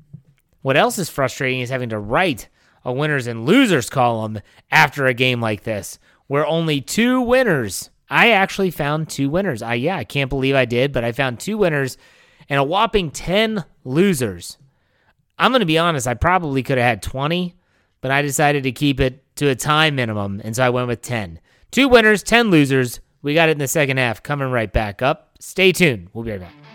What 0.62 0.76
else 0.76 0.98
is 0.98 1.08
frustrating 1.08 1.60
is 1.60 1.70
having 1.70 1.90
to 1.90 1.98
write 1.98 2.48
a 2.84 2.92
winners 2.92 3.26
and 3.26 3.46
losers 3.46 3.90
column 3.90 4.40
after 4.70 5.06
a 5.06 5.14
game 5.14 5.40
like 5.40 5.64
this, 5.64 5.98
where 6.26 6.46
only 6.46 6.80
two 6.80 7.20
winners. 7.20 7.90
I 8.08 8.30
actually 8.30 8.70
found 8.70 9.08
two 9.08 9.28
winners. 9.28 9.62
I 9.62 9.74
yeah, 9.74 9.96
I 9.96 10.04
can't 10.04 10.30
believe 10.30 10.54
I 10.54 10.64
did, 10.64 10.92
but 10.92 11.04
I 11.04 11.12
found 11.12 11.40
two 11.40 11.58
winners 11.58 11.96
and 12.48 12.58
a 12.58 12.64
whopping 12.64 13.10
10 13.10 13.64
losers. 13.84 14.58
I'm 15.38 15.50
going 15.50 15.60
to 15.60 15.66
be 15.66 15.78
honest, 15.78 16.06
I 16.06 16.14
probably 16.14 16.62
could 16.62 16.78
have 16.78 16.86
had 16.86 17.02
20, 17.02 17.54
but 18.00 18.10
I 18.10 18.22
decided 18.22 18.62
to 18.62 18.72
keep 18.72 19.00
it 19.00 19.22
to 19.36 19.48
a 19.48 19.54
time 19.54 19.96
minimum, 19.96 20.40
and 20.42 20.56
so 20.56 20.64
I 20.64 20.70
went 20.70 20.88
with 20.88 21.02
10. 21.02 21.40
Two 21.70 21.88
winners, 21.88 22.22
10 22.22 22.50
losers. 22.50 23.00
We 23.22 23.34
got 23.34 23.48
it 23.48 23.52
in 23.52 23.58
the 23.58 23.68
second 23.68 23.98
half. 23.98 24.22
Coming 24.22 24.50
right 24.50 24.72
back 24.72 25.02
up. 25.02 25.36
Stay 25.40 25.72
tuned. 25.72 26.08
We'll 26.12 26.24
be 26.24 26.30
right 26.30 26.40
back. 26.40 26.65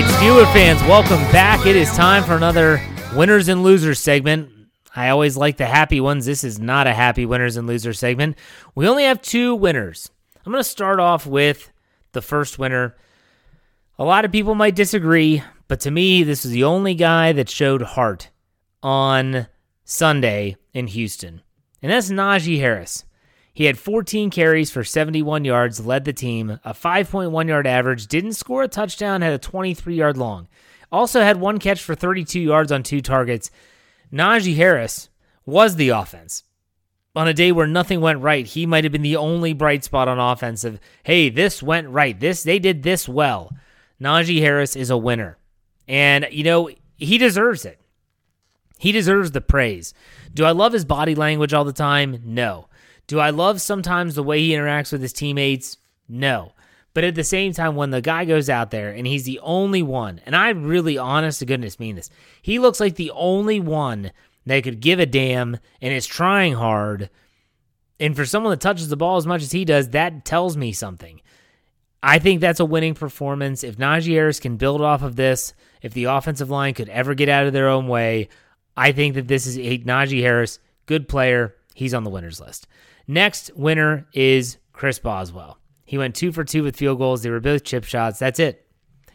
Right, 0.00 0.10
Steeler 0.12 0.52
fans, 0.52 0.80
welcome 0.82 1.20
back. 1.32 1.66
It 1.66 1.74
is 1.74 1.90
time 1.90 2.22
for 2.22 2.36
another 2.36 2.80
winners 3.16 3.48
and 3.48 3.64
losers 3.64 3.98
segment. 3.98 4.48
I 4.94 5.08
always 5.08 5.36
like 5.36 5.56
the 5.56 5.66
happy 5.66 6.00
ones. 6.00 6.24
This 6.24 6.44
is 6.44 6.60
not 6.60 6.86
a 6.86 6.94
happy 6.94 7.26
winners 7.26 7.56
and 7.56 7.66
losers 7.66 7.98
segment. 7.98 8.38
We 8.76 8.86
only 8.86 9.02
have 9.04 9.20
two 9.20 9.56
winners. 9.56 10.08
I'm 10.46 10.52
going 10.52 10.62
to 10.62 10.68
start 10.68 11.00
off 11.00 11.26
with 11.26 11.72
the 12.12 12.22
first 12.22 12.60
winner. 12.60 12.94
A 13.98 14.04
lot 14.04 14.24
of 14.24 14.30
people 14.30 14.54
might 14.54 14.76
disagree, 14.76 15.42
but 15.66 15.80
to 15.80 15.90
me, 15.90 16.22
this 16.22 16.44
is 16.44 16.52
the 16.52 16.62
only 16.62 16.94
guy 16.94 17.32
that 17.32 17.50
showed 17.50 17.82
heart 17.82 18.30
on 18.84 19.48
Sunday 19.84 20.56
in 20.72 20.86
Houston, 20.86 21.42
and 21.82 21.90
that's 21.90 22.08
Najee 22.08 22.60
Harris. 22.60 23.04
He 23.58 23.64
had 23.64 23.76
14 23.76 24.30
carries 24.30 24.70
for 24.70 24.84
71 24.84 25.44
yards, 25.44 25.84
led 25.84 26.04
the 26.04 26.12
team, 26.12 26.60
a 26.64 26.72
5.1 26.72 27.48
yard 27.48 27.66
average, 27.66 28.06
didn't 28.06 28.34
score 28.34 28.62
a 28.62 28.68
touchdown, 28.68 29.20
had 29.20 29.32
a 29.32 29.38
23 29.38 29.96
yard 29.96 30.16
long. 30.16 30.46
Also 30.92 31.22
had 31.22 31.40
one 31.40 31.58
catch 31.58 31.82
for 31.82 31.96
32 31.96 32.38
yards 32.38 32.70
on 32.70 32.84
two 32.84 33.00
targets. 33.00 33.50
Najee 34.12 34.54
Harris 34.54 35.08
was 35.44 35.74
the 35.74 35.88
offense. 35.88 36.44
On 37.16 37.26
a 37.26 37.34
day 37.34 37.50
where 37.50 37.66
nothing 37.66 38.00
went 38.00 38.22
right, 38.22 38.46
he 38.46 38.64
might 38.64 38.84
have 38.84 38.92
been 38.92 39.02
the 39.02 39.16
only 39.16 39.54
bright 39.54 39.82
spot 39.82 40.06
on 40.06 40.20
offensive. 40.20 40.78
Hey, 41.02 41.28
this 41.28 41.60
went 41.60 41.88
right. 41.88 42.20
This 42.20 42.44
they 42.44 42.60
did 42.60 42.84
this 42.84 43.08
well. 43.08 43.50
Najee 44.00 44.38
Harris 44.38 44.76
is 44.76 44.88
a 44.88 44.96
winner. 44.96 45.36
And 45.88 46.28
you 46.30 46.44
know, 46.44 46.70
he 46.96 47.18
deserves 47.18 47.64
it. 47.64 47.80
He 48.78 48.92
deserves 48.92 49.32
the 49.32 49.40
praise. 49.40 49.94
Do 50.32 50.44
I 50.44 50.52
love 50.52 50.72
his 50.72 50.84
body 50.84 51.16
language 51.16 51.52
all 51.52 51.64
the 51.64 51.72
time? 51.72 52.22
No. 52.24 52.67
Do 53.08 53.18
I 53.18 53.30
love 53.30 53.60
sometimes 53.60 54.14
the 54.14 54.22
way 54.22 54.38
he 54.40 54.50
interacts 54.50 54.92
with 54.92 55.02
his 55.02 55.12
teammates? 55.12 55.78
No. 56.08 56.52
But 56.94 57.04
at 57.04 57.14
the 57.14 57.24
same 57.24 57.52
time, 57.52 57.74
when 57.74 57.90
the 57.90 58.00
guy 58.00 58.24
goes 58.24 58.50
out 58.50 58.70
there 58.70 58.90
and 58.90 59.06
he's 59.06 59.24
the 59.24 59.40
only 59.40 59.82
one, 59.82 60.20
and 60.26 60.36
I 60.36 60.50
really, 60.50 60.98
honest 60.98 61.40
to 61.40 61.46
goodness, 61.46 61.80
mean 61.80 61.96
this, 61.96 62.10
he 62.42 62.58
looks 62.58 62.80
like 62.80 62.94
the 62.94 63.10
only 63.12 63.60
one 63.60 64.12
that 64.46 64.62
could 64.62 64.80
give 64.80 65.00
a 65.00 65.06
damn 65.06 65.58
and 65.80 65.92
is 65.92 66.06
trying 66.06 66.54
hard. 66.54 67.10
And 67.98 68.14
for 68.14 68.24
someone 68.24 68.50
that 68.50 68.60
touches 68.60 68.88
the 68.88 68.96
ball 68.96 69.16
as 69.16 69.26
much 69.26 69.42
as 69.42 69.52
he 69.52 69.64
does, 69.64 69.90
that 69.90 70.24
tells 70.24 70.56
me 70.56 70.72
something. 70.72 71.20
I 72.02 72.18
think 72.18 72.40
that's 72.40 72.60
a 72.60 72.64
winning 72.64 72.94
performance. 72.94 73.64
If 73.64 73.76
Najee 73.76 74.12
Harris 74.12 74.38
can 74.38 74.56
build 74.56 74.82
off 74.82 75.02
of 75.02 75.16
this, 75.16 75.54
if 75.82 75.94
the 75.94 76.04
offensive 76.04 76.50
line 76.50 76.74
could 76.74 76.88
ever 76.88 77.14
get 77.14 77.28
out 77.28 77.46
of 77.46 77.52
their 77.52 77.68
own 77.68 77.88
way, 77.88 78.28
I 78.76 78.92
think 78.92 79.14
that 79.14 79.28
this 79.28 79.46
is 79.46 79.58
a 79.58 79.78
Najee 79.78 80.20
Harris, 80.20 80.58
good 80.86 81.08
player. 81.08 81.54
He's 81.74 81.94
on 81.94 82.04
the 82.04 82.10
winners 82.10 82.40
list. 82.40 82.66
Next 83.08 83.50
winner 83.56 84.06
is 84.12 84.58
Chris 84.74 84.98
Boswell. 84.98 85.58
He 85.84 85.96
went 85.96 86.14
two 86.14 86.30
for 86.30 86.44
two 86.44 86.62
with 86.62 86.76
field 86.76 86.98
goals. 86.98 87.22
They 87.22 87.30
were 87.30 87.40
both 87.40 87.64
chip 87.64 87.84
shots. 87.84 88.18
That's 88.18 88.38
it. 88.38 88.66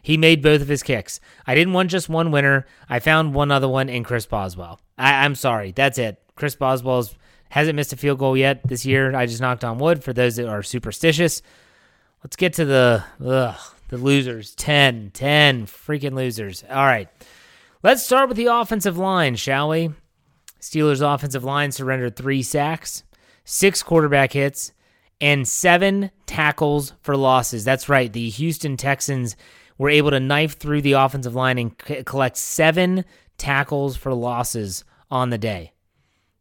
He 0.02 0.18
made 0.18 0.42
both 0.42 0.62
of 0.62 0.68
his 0.68 0.82
kicks. 0.82 1.20
I 1.46 1.54
didn't 1.54 1.74
want 1.74 1.92
just 1.92 2.10
one 2.10 2.32
winner. 2.32 2.66
I 2.90 3.00
found 3.00 3.36
one 3.36 3.52
other 3.52 3.70
one 3.70 3.90
in 3.90 4.04
Chris 4.04 4.26
Boswell. 4.26 4.82
I, 4.98 5.26
am 5.26 5.36
sorry. 5.36 5.72
That's 5.72 6.00
it. 6.00 6.22
Chris 6.36 6.56
Boswell 6.56 7.08
hasn't 7.50 7.76
missed 7.76 7.94
a 7.94 7.98
field 7.98 8.18
goal 8.18 8.36
yet 8.36 8.68
this 8.68 8.86
year. 8.86 9.16
I 9.16 9.28
just 9.28 9.40
knocked 9.40 9.64
on 9.64 9.78
wood 9.78 10.04
for 10.04 10.12
those 10.12 10.38
that 10.38 10.50
are 10.50 10.64
superstitious. 10.64 11.44
Let's 12.24 12.36
get 12.36 12.54
to 12.54 12.66
the 12.66 13.04
ugh, 13.24 13.56
the 13.90 13.98
losers. 13.98 14.56
10, 14.56 15.12
10 15.14 15.68
freaking 15.68 16.16
losers. 16.16 16.64
All 16.68 16.84
right. 16.84 17.08
Let's 17.84 18.04
start 18.04 18.28
with 18.28 18.38
the 18.38 18.48
offensive 18.48 18.98
line, 18.98 19.36
shall 19.36 19.70
we? 19.70 19.92
Steelers' 20.60 21.02
offensive 21.02 21.44
line 21.44 21.72
surrendered 21.72 22.16
three 22.16 22.42
sacks, 22.42 23.04
six 23.44 23.84
quarterback 23.84 24.34
hits, 24.34 24.72
and 25.22 25.48
seven 25.48 26.12
tackles 26.26 26.94
for 27.02 27.16
losses. 27.16 27.64
That's 27.64 27.88
right. 27.88 28.12
The 28.12 28.30
Houston 28.30 28.78
Texans 28.78 29.36
were 29.78 29.90
able 29.90 30.12
to 30.12 30.20
knife 30.20 30.58
through 30.58 30.82
the 30.82 30.94
offensive 30.94 31.36
line 31.36 31.58
and 31.58 31.76
c- 31.88 32.04
collect 32.04 32.38
seven 32.38 33.06
tackles 33.38 33.96
for 33.96 34.14
losses 34.14 34.84
on 35.10 35.30
the 35.30 35.38
day. 35.38 35.74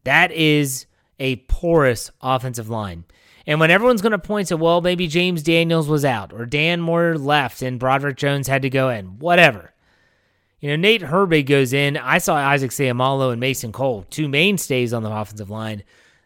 That 0.04 0.32
is 0.32 0.86
a 1.18 1.36
porous 1.36 2.10
offensive 2.20 2.68
line. 2.68 3.04
And 3.46 3.60
when 3.60 3.70
everyone's 3.70 4.02
going 4.02 4.12
to 4.12 4.18
point 4.18 4.48
to, 4.48 4.56
well, 4.56 4.80
maybe 4.80 5.06
James 5.06 5.42
Daniels 5.42 5.88
was 5.88 6.04
out 6.04 6.32
or 6.32 6.46
Dan 6.46 6.80
Moore 6.80 7.16
left 7.16 7.62
and 7.62 7.78
Broderick 7.78 8.16
Jones 8.16 8.48
had 8.48 8.62
to 8.62 8.70
go 8.70 8.88
in, 8.88 9.18
whatever. 9.18 9.72
You 10.60 10.70
know, 10.70 10.76
Nate 10.76 11.02
Herbig 11.02 11.46
goes 11.46 11.72
in. 11.72 11.96
I 11.96 12.18
saw 12.18 12.36
Isaac 12.36 12.70
Seumalo 12.70 13.32
and 13.32 13.40
Mason 13.40 13.72
Cole, 13.72 14.06
two 14.10 14.28
mainstays 14.28 14.92
on 14.92 15.02
the 15.02 15.10
offensive 15.10 15.50
line. 15.50 15.82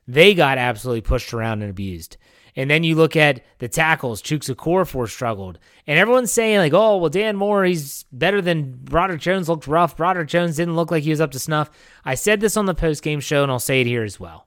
They 0.07 0.35
got 0.35 0.59
absolutely 0.59 1.01
pushed 1.01 1.35
around 1.35 1.63
and 1.63 1.71
abused. 1.71 2.17
And 2.55 2.71
then 2.71 2.85
you 2.85 2.95
look 2.95 3.17
at 3.17 3.43
the 3.59 3.69
tackles. 3.69 4.23
Chuks 4.23 4.53
Okorafor 4.53 5.09
struggled. 5.09 5.59
And 5.87 5.99
everyone's 5.99 6.33
saying, 6.33 6.59
like, 6.59 6.73
oh, 6.73 6.97
well, 6.97 7.11
Dan 7.11 7.37
Moore, 7.37 7.65
he's 7.65 8.05
better 8.13 8.41
than 8.41 8.79
Broderick 8.83 9.21
Jones, 9.21 9.49
looked 9.49 9.67
rough. 9.67 9.97
Broderick 9.97 10.29
Jones 10.29 10.57
didn't 10.57 10.77
look 10.77 10.91
like 10.91 11.03
he 11.03 11.11
was 11.11 11.21
up 11.21 11.33
to 11.33 11.39
snuff. 11.39 11.71
I 12.05 12.15
said 12.15 12.41
this 12.41 12.57
on 12.57 12.65
the 12.65 12.75
post 12.75 13.03
game 13.03 13.21
show, 13.21 13.43
and 13.43 13.53
I'll 13.53 13.59
say 13.59 13.83
it 13.83 13.87
here 13.87 14.05
as 14.05 14.19
well. 14.19 14.47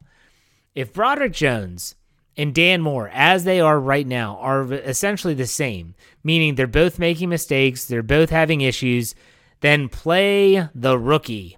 If 0.73 0.91
Broderick 0.91 1.33
Jones 1.33 1.95
and 2.35 2.55
Dan 2.55 2.81
Moore, 2.81 3.11
as 3.13 3.43
they 3.43 3.59
are 3.59 3.79
right 3.79 4.07
now, 4.07 4.37
are 4.37 4.73
essentially 4.73 5.35
the 5.35 5.45
same, 5.45 5.93
meaning 6.23 6.55
they're 6.55 6.67
both 6.67 6.97
making 6.97 7.29
mistakes, 7.29 7.85
they're 7.85 8.01
both 8.01 8.31
having 8.31 8.61
issues, 8.61 9.13
then 9.59 9.87
play 9.87 10.67
the 10.73 10.97
rookie. 10.97 11.57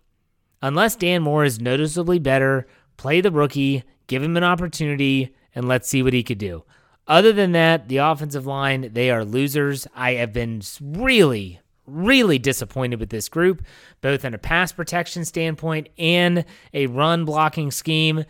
Unless 0.62 0.98
Dan 0.98 1.22
Moore 1.22 1.46
is 1.46 1.62
noticeably 1.62 2.20
better, 2.20 2.68
play 2.98 3.22
the 3.22 3.32
rookie, 3.32 3.84
give 4.08 4.24
him 4.24 4.38
an 4.38 4.44
opportunity, 4.44 5.36
and 5.56 5.68
let's 5.68 5.90
see 5.90 6.04
what 6.04 6.14
he 6.14 6.24
could 6.24 6.38
do. 6.38 6.64
Other 7.08 7.34
than 7.34 7.52
that, 7.54 7.90
the 7.90 7.98
offensive 7.98 8.46
line, 8.46 8.90
they 8.94 9.10
are 9.10 9.26
losers. 9.26 9.88
I 9.96 10.14
have 10.14 10.32
been 10.32 10.62
really, 10.82 11.60
really 11.86 12.40
disappointed 12.40 13.00
with 13.00 13.10
this 13.10 13.28
group, 13.28 13.64
both 14.02 14.24
in 14.24 14.34
a 14.34 14.38
pass 14.38 14.72
protection 14.72 15.26
standpoint 15.26 15.90
and 15.98 16.46
a 16.74 16.88
run 16.88 17.26
blocking 17.26 17.72
scheme 17.72 18.26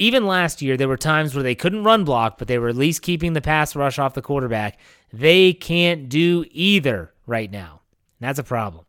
even 0.00 0.26
last 0.26 0.62
year, 0.62 0.78
there 0.78 0.88
were 0.88 0.96
times 0.96 1.34
where 1.34 1.42
they 1.42 1.54
couldn't 1.54 1.84
run 1.84 2.04
block, 2.04 2.38
but 2.38 2.48
they 2.48 2.58
were 2.58 2.70
at 2.70 2.76
least 2.76 3.02
keeping 3.02 3.34
the 3.34 3.42
pass 3.42 3.76
rush 3.76 3.98
off 3.98 4.14
the 4.14 4.22
quarterback. 4.22 4.78
They 5.12 5.52
can't 5.52 6.08
do 6.08 6.46
either 6.50 7.12
right 7.26 7.50
now. 7.50 7.82
That's 8.18 8.38
a 8.38 8.44
problem. 8.44 8.86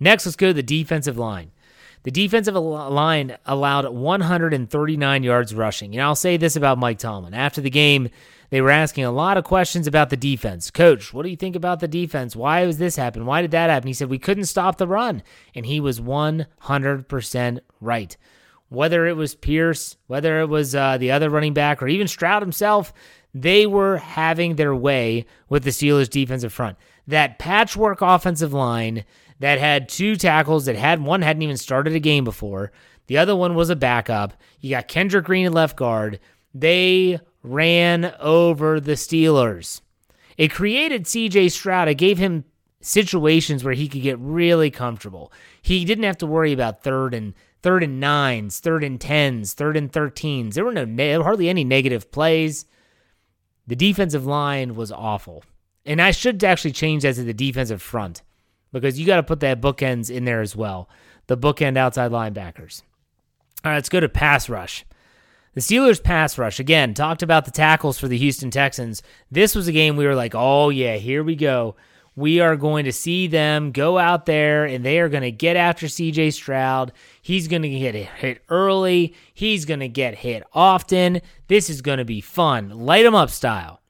Next, 0.00 0.26
let's 0.26 0.34
go 0.34 0.48
to 0.48 0.52
the 0.52 0.62
defensive 0.62 1.16
line. 1.16 1.52
The 2.02 2.10
defensive 2.10 2.54
line 2.54 3.36
allowed 3.44 3.88
139 3.88 5.22
yards 5.22 5.54
rushing. 5.54 5.94
And 5.94 6.02
I'll 6.02 6.14
say 6.14 6.36
this 6.36 6.56
about 6.56 6.78
Mike 6.78 6.98
Tomlin. 6.98 7.34
After 7.34 7.60
the 7.60 7.70
game, 7.70 8.08
they 8.48 8.60
were 8.60 8.70
asking 8.70 9.04
a 9.04 9.12
lot 9.12 9.36
of 9.36 9.44
questions 9.44 9.86
about 9.86 10.10
the 10.10 10.16
defense. 10.16 10.70
Coach, 10.70 11.12
what 11.12 11.24
do 11.24 11.28
you 11.28 11.36
think 11.36 11.56
about 11.56 11.80
the 11.80 11.88
defense? 11.88 12.34
Why 12.34 12.64
was 12.66 12.78
this 12.78 12.96
happen? 12.96 13.26
Why 13.26 13.42
did 13.42 13.50
that 13.50 13.70
happen? 13.70 13.86
He 13.86 13.94
said, 13.94 14.08
We 14.08 14.18
couldn't 14.18 14.46
stop 14.46 14.78
the 14.78 14.88
run. 14.88 15.22
And 15.54 15.66
he 15.66 15.78
was 15.78 16.00
100% 16.00 17.60
right 17.80 18.16
whether 18.70 19.06
it 19.06 19.16
was 19.16 19.34
Pierce, 19.34 19.96
whether 20.06 20.40
it 20.40 20.48
was 20.48 20.74
uh, 20.74 20.96
the 20.96 21.10
other 21.10 21.28
running 21.28 21.52
back, 21.52 21.82
or 21.82 21.88
even 21.88 22.08
Stroud 22.08 22.40
himself, 22.40 22.94
they 23.34 23.66
were 23.66 23.98
having 23.98 24.56
their 24.56 24.74
way 24.74 25.26
with 25.48 25.64
the 25.64 25.70
Steelers' 25.70 26.08
defensive 26.08 26.52
front. 26.52 26.78
That 27.06 27.38
patchwork 27.38 28.00
offensive 28.00 28.52
line 28.52 29.04
that 29.40 29.58
had 29.58 29.88
two 29.88 30.16
tackles, 30.16 30.66
that 30.66 30.76
had 30.76 31.02
one 31.02 31.22
hadn't 31.22 31.42
even 31.42 31.56
started 31.56 31.94
a 31.94 32.00
game 32.00 32.24
before, 32.24 32.70
the 33.08 33.18
other 33.18 33.34
one 33.34 33.56
was 33.56 33.70
a 33.70 33.76
backup. 33.76 34.34
You 34.60 34.70
got 34.70 34.86
Kendrick 34.86 35.24
Green 35.24 35.46
at 35.46 35.52
left 35.52 35.76
guard. 35.76 36.20
They 36.54 37.18
ran 37.42 38.14
over 38.20 38.78
the 38.78 38.92
Steelers. 38.92 39.80
It 40.36 40.52
created 40.52 41.04
CJ 41.04 41.50
Stroud. 41.50 41.88
It 41.88 41.94
gave 41.94 42.18
him 42.18 42.44
situations 42.80 43.64
where 43.64 43.74
he 43.74 43.88
could 43.88 44.02
get 44.02 44.18
really 44.20 44.70
comfortable. 44.70 45.32
He 45.60 45.84
didn't 45.84 46.04
have 46.04 46.18
to 46.18 46.26
worry 46.26 46.52
about 46.52 46.84
third 46.84 47.12
and 47.12 47.34
third 47.62 47.82
and 47.82 47.98
nines, 47.98 48.60
third 48.60 48.84
and 48.84 49.00
tens, 49.00 49.54
third 49.54 49.76
and 49.76 49.90
thirteens. 49.90 50.54
There 50.54 50.64
were 50.64 50.72
no 50.72 51.22
hardly 51.22 51.48
any 51.48 51.64
negative 51.64 52.12
plays. 52.12 52.64
The 53.66 53.76
defensive 53.76 54.24
line 54.26 54.74
was 54.74 54.92
awful, 54.92 55.44
and 55.84 56.00
I 56.00 56.10
should 56.10 56.42
actually 56.42 56.72
change 56.72 57.02
that 57.02 57.16
to 57.16 57.22
the 57.22 57.34
defensive 57.34 57.82
front 57.82 58.22
because 58.72 58.98
you 58.98 59.06
got 59.06 59.16
to 59.16 59.22
put 59.22 59.40
that 59.40 59.60
bookends 59.60 60.10
in 60.10 60.24
there 60.24 60.40
as 60.40 60.54
well. 60.54 60.88
The 61.26 61.36
bookend 61.36 61.76
outside 61.76 62.10
linebackers. 62.10 62.82
All 63.64 63.70
right, 63.70 63.76
let's 63.76 63.88
go 63.88 64.00
to 64.00 64.08
pass 64.08 64.48
rush. 64.48 64.84
The 65.54 65.60
Steelers' 65.60 66.02
pass 66.02 66.38
rush, 66.38 66.60
again, 66.60 66.94
talked 66.94 67.22
about 67.22 67.44
the 67.44 67.50
tackles 67.50 67.98
for 67.98 68.08
the 68.08 68.18
Houston 68.18 68.50
Texans. 68.50 69.02
This 69.30 69.54
was 69.54 69.66
a 69.66 69.72
game 69.72 69.96
we 69.96 70.06
were 70.06 70.14
like, 70.14 70.34
oh, 70.34 70.68
yeah, 70.68 70.96
here 70.96 71.24
we 71.24 71.34
go 71.34 71.76
we 72.16 72.40
are 72.40 72.56
going 72.56 72.84
to 72.84 72.92
see 72.92 73.26
them 73.26 73.72
go 73.72 73.98
out 73.98 74.26
there 74.26 74.64
and 74.64 74.84
they 74.84 74.98
are 74.98 75.08
going 75.08 75.22
to 75.22 75.30
get 75.30 75.56
after 75.56 75.86
CJ 75.86 76.32
Stroud. 76.32 76.92
He's 77.22 77.48
going 77.48 77.62
to 77.62 77.68
get 77.68 77.94
hit 77.94 78.42
early. 78.48 79.14
He's 79.32 79.64
going 79.64 79.80
to 79.80 79.88
get 79.88 80.16
hit 80.16 80.42
often. 80.52 81.22
This 81.48 81.70
is 81.70 81.82
going 81.82 81.98
to 81.98 82.04
be 82.04 82.20
fun. 82.20 82.70
Light 82.70 83.04
them 83.04 83.14
up 83.14 83.30
style. 83.30 83.80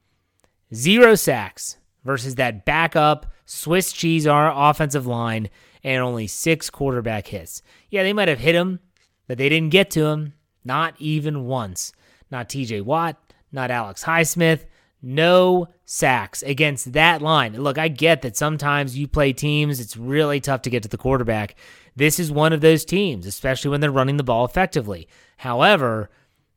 Zero 0.73 1.15
sacks 1.15 1.77
versus 2.03 2.35
that 2.35 2.65
backup 2.65 3.25
Swiss 3.53 3.91
cheese 3.91 4.25
our 4.25 4.69
offensive 4.69 5.05
line 5.05 5.49
and 5.83 6.01
only 6.01 6.25
six 6.25 6.69
quarterback 6.69 7.27
hits. 7.27 7.61
Yeah, 7.89 8.01
they 8.03 8.13
might 8.13 8.29
have 8.29 8.39
hit 8.39 8.55
him, 8.55 8.79
but 9.27 9.37
they 9.37 9.49
didn't 9.49 9.71
get 9.71 9.91
to 9.91 10.05
him. 10.05 10.33
Not 10.63 10.95
even 10.99 11.45
once. 11.45 11.91
Not 12.31 12.47
TJ 12.47 12.83
Watt, 12.83 13.17
not 13.51 13.69
Alex 13.69 14.05
Highsmith, 14.05 14.65
no 15.01 15.67
sacks 15.83 16.43
against 16.43 16.93
that 16.93 17.21
line. 17.21 17.61
Look, 17.61 17.77
I 17.77 17.89
get 17.89 18.21
that 18.21 18.37
sometimes 18.37 18.97
you 18.97 19.05
play 19.05 19.33
teams, 19.33 19.81
it's 19.81 19.97
really 19.97 20.39
tough 20.39 20.61
to 20.61 20.69
get 20.69 20.83
to 20.83 20.89
the 20.89 20.97
quarterback. 20.97 21.55
This 21.93 22.21
is 22.21 22.31
one 22.31 22.53
of 22.53 22.61
those 22.61 22.85
teams, 22.85 23.25
especially 23.25 23.71
when 23.71 23.81
they're 23.81 23.91
running 23.91 24.15
the 24.15 24.23
ball 24.23 24.45
effectively. 24.45 25.09
However, 25.37 26.09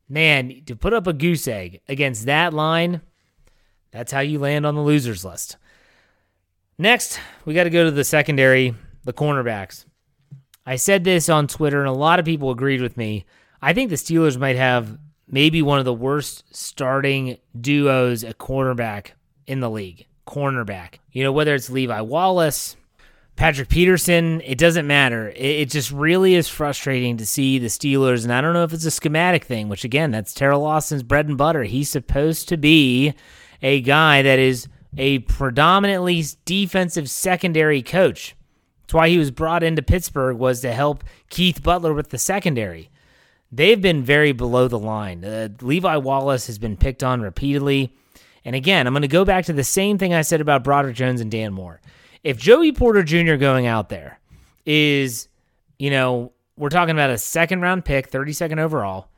man, 0.07 0.61
to 0.65 0.77
put 0.77 0.93
up 0.93 1.07
a 1.07 1.13
goose 1.13 1.45
egg 1.45 1.81
against 1.89 2.25
that 2.25 2.53
line, 2.53 3.01
that's 3.91 4.13
how 4.13 4.21
you 4.21 4.39
land 4.39 4.65
on 4.65 4.75
the 4.75 4.81
losers 4.81 5.25
list. 5.25 5.57
Next, 6.77 7.19
we 7.45 7.53
got 7.53 7.63
to 7.63 7.69
go 7.69 7.85
to 7.85 7.91
the 7.91 8.03
secondary, 8.03 8.75
the 9.05 9.13
cornerbacks. 9.13 9.85
I 10.65 10.75
said 10.75 11.03
this 11.03 11.29
on 11.29 11.47
Twitter, 11.47 11.79
and 11.79 11.87
a 11.87 11.93
lot 11.93 12.19
of 12.19 12.25
people 12.25 12.51
agreed 12.51 12.81
with 12.81 12.97
me. 12.97 13.25
I 13.61 13.73
think 13.73 13.89
the 13.89 13.95
Steelers 13.95 14.37
might 14.37 14.57
have 14.57 14.97
maybe 15.27 15.61
one 15.61 15.79
of 15.79 15.85
the 15.85 15.93
worst 15.93 16.43
starting 16.51 17.37
duos 17.59 18.23
at 18.23 18.37
cornerback 18.37 19.11
in 19.47 19.59
the 19.59 19.69
league. 19.69 20.05
Cornerback. 20.27 20.95
You 21.11 21.23
know, 21.23 21.31
whether 21.31 21.55
it's 21.55 21.69
Levi 21.69 22.01
Wallace, 22.01 22.75
Patrick 23.35 23.69
Peterson, 23.69 24.41
it 24.41 24.57
doesn't 24.57 24.87
matter. 24.87 25.29
It, 25.29 25.37
it, 25.37 25.69
just 25.69 25.91
really 25.91 26.35
is 26.35 26.47
frustrating 26.47 27.17
to 27.17 27.25
see 27.25 27.59
the 27.59 27.67
Steelers, 27.67 28.23
and 28.23 28.33
I 28.33 28.41
don't 28.41 28.53
know 28.53 28.63
if 28.63 28.73
it's 28.73 28.85
a 28.85 28.91
schematic 28.91 29.43
thing, 29.43 29.69
which 29.69 29.83
again, 29.83 30.11
that's 30.11 30.33
Teryl 30.33 30.65
Austin's 30.65 31.03
bread 31.03 31.27
and 31.27 31.37
butter. 31.37 31.63
He's 31.63 31.89
supposed 31.89 32.49
to 32.49 32.57
be 32.57 33.13
a 33.61 33.81
guy 33.81 34.21
that 34.21 34.39
is 34.39 34.67
a 34.97 35.19
predominantly 35.19 36.23
defensive 36.45 37.09
secondary 37.09 37.81
coach. 37.81 38.35
That's 38.81 38.93
why 38.93 39.09
he 39.09 39.17
was 39.17 39.31
brought 39.31 39.63
into 39.63 39.81
Pittsburgh 39.81 40.37
was 40.37 40.61
to 40.61 40.71
help 40.71 41.03
Keith 41.29 41.63
Butler 41.63 41.93
with 41.93 42.09
the 42.09 42.17
secondary 42.17 42.89
they've 43.55 43.81
been 43.81 44.03
very 44.03 44.31
below 44.31 44.67
the 44.67 44.79
line. 44.79 45.23
Uh, 45.23 45.49
Levi 45.61 45.97
Wallace 45.97 46.47
has 46.47 46.57
been 46.57 46.77
picked 46.77 47.03
on 47.03 47.21
repeatedly, 47.21 47.93
And 48.43 48.55
again, 48.55 48.85
I'm 48.85 48.93
going 48.93 49.01
to 49.01 49.07
go 49.07 49.25
back 49.25 49.45
to 49.45 49.53
the 49.53 49.63
same 49.63 49.97
thing 49.97 50.13
I 50.13 50.21
said 50.21 50.41
about 50.41 50.63
Broderick 50.63 50.95
Jones 50.95 51.21
and 51.21 51.31
Dan 51.31 51.53
Moore. 51.53 51.81
If 52.23 52.37
Joey 52.37 52.71
Porter 52.71 53.03
Jr. 53.03 53.35
going 53.35 53.65
out 53.65 53.89
there 53.89 54.19
is, 54.65 55.27
you 55.79 55.89
know, 55.89 56.31
we're 56.57 56.69
talking 56.69 56.95
about 56.95 57.09
a 57.09 57.17
second 57.17 57.61
round 57.61 57.85
pick, 57.85 58.11
32nd 58.11 58.59
overall, 58.59 59.09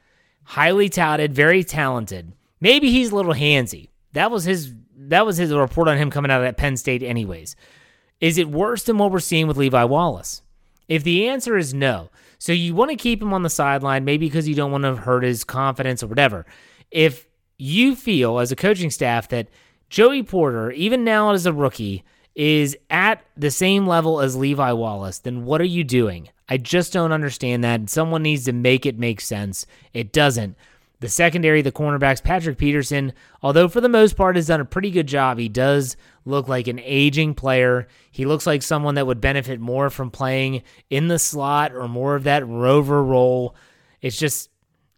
highly 0.43 0.89
touted, 0.89 1.33
very 1.33 1.63
talented. 1.63 2.33
Maybe 2.59 2.91
he's 2.91 3.11
a 3.11 3.15
little 3.15 3.33
handsy. 3.33 3.89
That 4.13 4.31
was 4.31 4.45
his 4.45 4.73
that 5.07 5.25
was 5.25 5.37
his 5.37 5.53
report 5.53 5.87
on 5.87 5.97
him 5.97 6.11
coming 6.11 6.31
out 6.31 6.41
of 6.41 6.45
that 6.45 6.57
Penn 6.57 6.77
State 6.77 7.03
anyways. 7.03 7.55
Is 8.19 8.37
it 8.37 8.49
worse 8.49 8.83
than 8.83 8.97
what 8.97 9.11
we're 9.11 9.19
seeing 9.19 9.47
with 9.47 9.57
Levi 9.57 9.83
Wallace? 9.83 10.41
If 10.87 11.03
the 11.03 11.27
answer 11.27 11.57
is 11.57 11.73
no, 11.73 12.09
so 12.39 12.51
you 12.53 12.73
want 12.73 12.91
to 12.91 12.97
keep 12.97 13.21
him 13.21 13.33
on 13.33 13.43
the 13.43 13.49
sideline, 13.49 14.05
maybe 14.05 14.27
because 14.27 14.47
you 14.47 14.55
don't 14.55 14.71
want 14.71 14.83
to 14.83 14.95
hurt 14.95 15.23
his 15.23 15.43
confidence 15.43 16.01
or 16.01 16.07
whatever. 16.07 16.45
If 16.91 17.27
you 17.57 17.95
feel 17.95 18.39
as 18.39 18.51
a 18.51 18.55
coaching 18.55 18.89
staff 18.89 19.27
that 19.29 19.49
Joey 19.89 20.23
Porter, 20.23 20.71
even 20.71 21.03
now 21.03 21.31
as 21.31 21.45
a 21.45 21.53
rookie, 21.53 22.03
is 22.35 22.77
at 22.89 23.23
the 23.35 23.51
same 23.51 23.87
level 23.87 24.21
as 24.21 24.35
Levi 24.35 24.71
Wallace, 24.71 25.19
then 25.19 25.43
what 25.43 25.59
are 25.59 25.65
you 25.65 25.83
doing? 25.83 26.29
I 26.47 26.57
just 26.57 26.93
don't 26.93 27.11
understand 27.11 27.63
that. 27.63 27.89
Someone 27.89 28.23
needs 28.23 28.45
to 28.45 28.53
make 28.53 28.85
it 28.85 28.97
make 28.97 29.19
sense. 29.19 29.65
It 29.93 30.13
doesn't. 30.13 30.55
The 30.99 31.09
secondary, 31.09 31.61
the 31.61 31.71
cornerbacks, 31.71 32.23
Patrick 32.23 32.57
Peterson, 32.57 33.13
although 33.43 33.67
for 33.67 33.81
the 33.81 33.89
most 33.89 34.17
part 34.17 34.35
has 34.35 34.47
done 34.47 34.61
a 34.61 34.65
pretty 34.65 34.89
good 34.89 35.07
job, 35.07 35.37
he 35.37 35.47
does 35.47 35.95
look 36.25 36.47
like 36.47 36.67
an 36.67 36.79
aging 36.83 37.35
player. 37.35 37.87
He 38.11 38.25
looks 38.25 38.47
like 38.47 38.63
someone 38.63 38.95
that 38.95 39.05
would 39.05 39.21
benefit 39.21 39.59
more 39.59 39.91
from 39.91 40.09
playing 40.09 40.63
in 40.89 41.07
the 41.07 41.19
slot 41.19 41.73
or 41.73 41.87
more 41.87 42.15
of 42.15 42.23
that 42.23 42.47
rover 42.47 43.03
role. 43.03 43.55
It's 44.01 44.17
just 44.17 44.49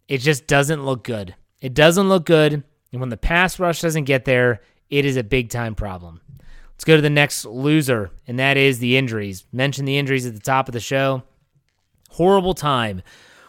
it 0.08 0.18
just 0.18 0.46
doesn't 0.46 0.84
look 0.84 1.04
good. 1.04 1.34
It 1.60 1.74
doesn't 1.74 2.08
look 2.08 2.24
good. 2.24 2.64
And 2.92 3.00
when 3.00 3.10
the 3.10 3.16
pass 3.16 3.58
rush 3.58 3.82
doesn't 3.82 4.04
get 4.04 4.24
there, 4.24 4.60
it 4.88 5.04
is 5.04 5.16
a 5.16 5.22
big 5.22 5.50
time 5.50 5.74
problem. 5.74 6.20
Let's 6.72 6.84
go 6.84 6.96
to 6.96 7.02
the 7.02 7.10
next 7.10 7.44
loser, 7.44 8.10
and 8.26 8.38
that 8.38 8.56
is 8.56 8.78
the 8.78 8.96
injuries. 8.96 9.44
Mentioned 9.52 9.86
the 9.86 9.98
injuries 9.98 10.24
at 10.24 10.32
the 10.32 10.40
top 10.40 10.66
of 10.66 10.72
the 10.72 10.80
show. 10.80 11.22
Horrible 12.08 12.54
time 12.54 13.02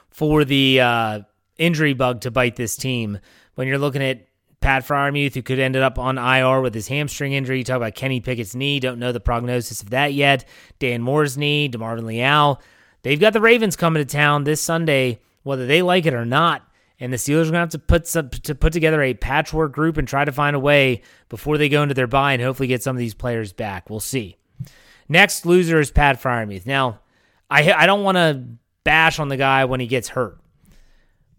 for 0.10 0.44
the 0.44 0.82
uh, 0.82 1.22
injury 1.62 1.94
bug 1.94 2.22
to 2.22 2.32
bite 2.32 2.56
this 2.56 2.76
team. 2.76 3.20
When 3.56 3.68
you're 3.68 3.78
looking 3.78 4.04
at 4.04 4.28
Pat 4.62 4.86
Freiermuth, 4.86 5.34
who 5.34 5.42
could 5.42 5.60
end 5.60 5.76
up 5.76 5.98
on 5.98 6.18
IR 6.18 6.62
with 6.62 6.74
his 6.74 6.88
hamstring 6.88 7.34
injury. 7.34 7.60
You 7.60 7.64
talk 7.64 7.78
about 7.78 7.96
Kenny 7.96 8.20
Pickett's 8.20 8.56
knee. 8.56 8.80
Don't 8.80 9.00
know 9.00 9.12
the 9.12 9.20
prognosis 9.20 9.82
of 9.82 9.90
that 9.90 10.14
yet. 10.14 10.46
Dan 10.80 11.02
Moore's 11.02 11.38
knee, 11.38 11.68
DeMarvin 11.68 12.04
Leal. 12.04 12.62
They've 13.02 13.20
got 13.20 13.34
the 13.34 13.42
Ravens 13.42 13.76
coming 13.76 14.06
to 14.06 14.12
town 14.12 14.44
this 14.44 14.62
Sunday, 14.62 15.20
whether 15.44 15.66
they 15.66 15.82
like 15.82 16.06
it 16.06 16.14
or 16.14 16.26
not. 16.26 16.68
And 17.00 17.12
the 17.12 17.18
Steelers 17.18 17.48
are 17.48 17.52
going 17.52 17.54
to 17.54 17.60
have 17.60 17.70
to 17.70 17.80
put 17.80 18.08
some, 18.08 18.30
to 18.30 18.54
put 18.54 18.74
together 18.74 19.02
a 19.02 19.16
patchwork 19.16 19.72
group 19.72 19.98
and 19.98 20.08
try 20.08 20.24
to 20.24 20.32
find 20.32 20.56
a 20.56 20.60
way 20.60 21.02
before 21.30 21.58
they 21.58 21.68
go 21.68 21.82
into 21.82 21.96
their 21.96 22.06
bye 22.06 22.34
and 22.34 22.42
hopefully 22.42 22.68
get 22.68 22.84
some 22.84 22.96
of 22.96 23.00
these 23.00 23.16
players 23.16 23.54
back. 23.54 23.90
We'll 23.90 24.00
see. 24.00 24.38
Next 25.10 25.48
loser 25.48 25.80
is 25.80 25.90
Pat 25.90 26.22
Freiermuth. 26.22 26.68
Now, 26.68 27.00
I 27.50 27.74
I 27.74 27.86
don't 27.88 28.04
want 28.04 28.18
to 28.18 28.46
bash 28.84 29.20
on 29.20 29.30
the 29.30 29.38
guy 29.38 29.66
when 29.66 29.80
he 29.80 29.88
gets 29.88 30.10
hurt. 30.10 30.38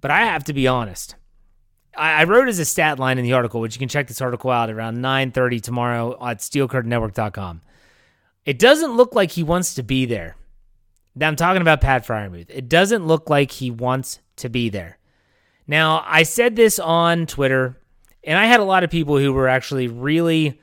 But 0.02 0.10
I 0.10 0.26
have 0.26 0.44
to 0.44 0.52
be 0.52 0.68
honest. 0.68 1.14
I, 1.96 2.20
I 2.20 2.24
wrote 2.24 2.48
as 2.48 2.58
a 2.58 2.66
stat 2.66 2.98
line 2.98 3.16
in 3.16 3.24
the 3.24 3.32
article, 3.32 3.62
which 3.62 3.74
you 3.74 3.78
can 3.78 3.88
check 3.88 4.08
this 4.08 4.20
article 4.20 4.50
out 4.50 4.68
around 4.68 4.98
9:30 4.98 5.62
tomorrow 5.62 6.12
at 6.22 6.40
steelcurtainnetwork.com. 6.40 7.62
It 8.44 8.58
doesn't 8.58 8.96
look 8.96 9.14
like 9.14 9.30
he 9.30 9.42
wants 9.42 9.74
to 9.76 9.82
be 9.82 10.04
there. 10.04 10.36
Now 11.14 11.28
I'm 11.28 11.36
talking 11.36 11.62
about 11.62 11.80
Pat 11.80 12.06
Freiermuth. 12.06 12.50
It 12.50 12.68
doesn't 12.68 13.06
look 13.06 13.30
like 13.30 13.52
he 13.52 13.70
wants 13.70 14.18
to 14.36 14.50
be 14.50 14.68
there. 14.68 14.98
Now, 15.66 16.02
I 16.06 16.24
said 16.24 16.56
this 16.56 16.78
on 16.78 17.26
Twitter, 17.26 17.76
and 18.24 18.38
I 18.38 18.46
had 18.46 18.60
a 18.60 18.64
lot 18.64 18.82
of 18.82 18.90
people 18.90 19.16
who 19.16 19.32
were 19.32 19.48
actually 19.48 19.88
really 19.88 20.60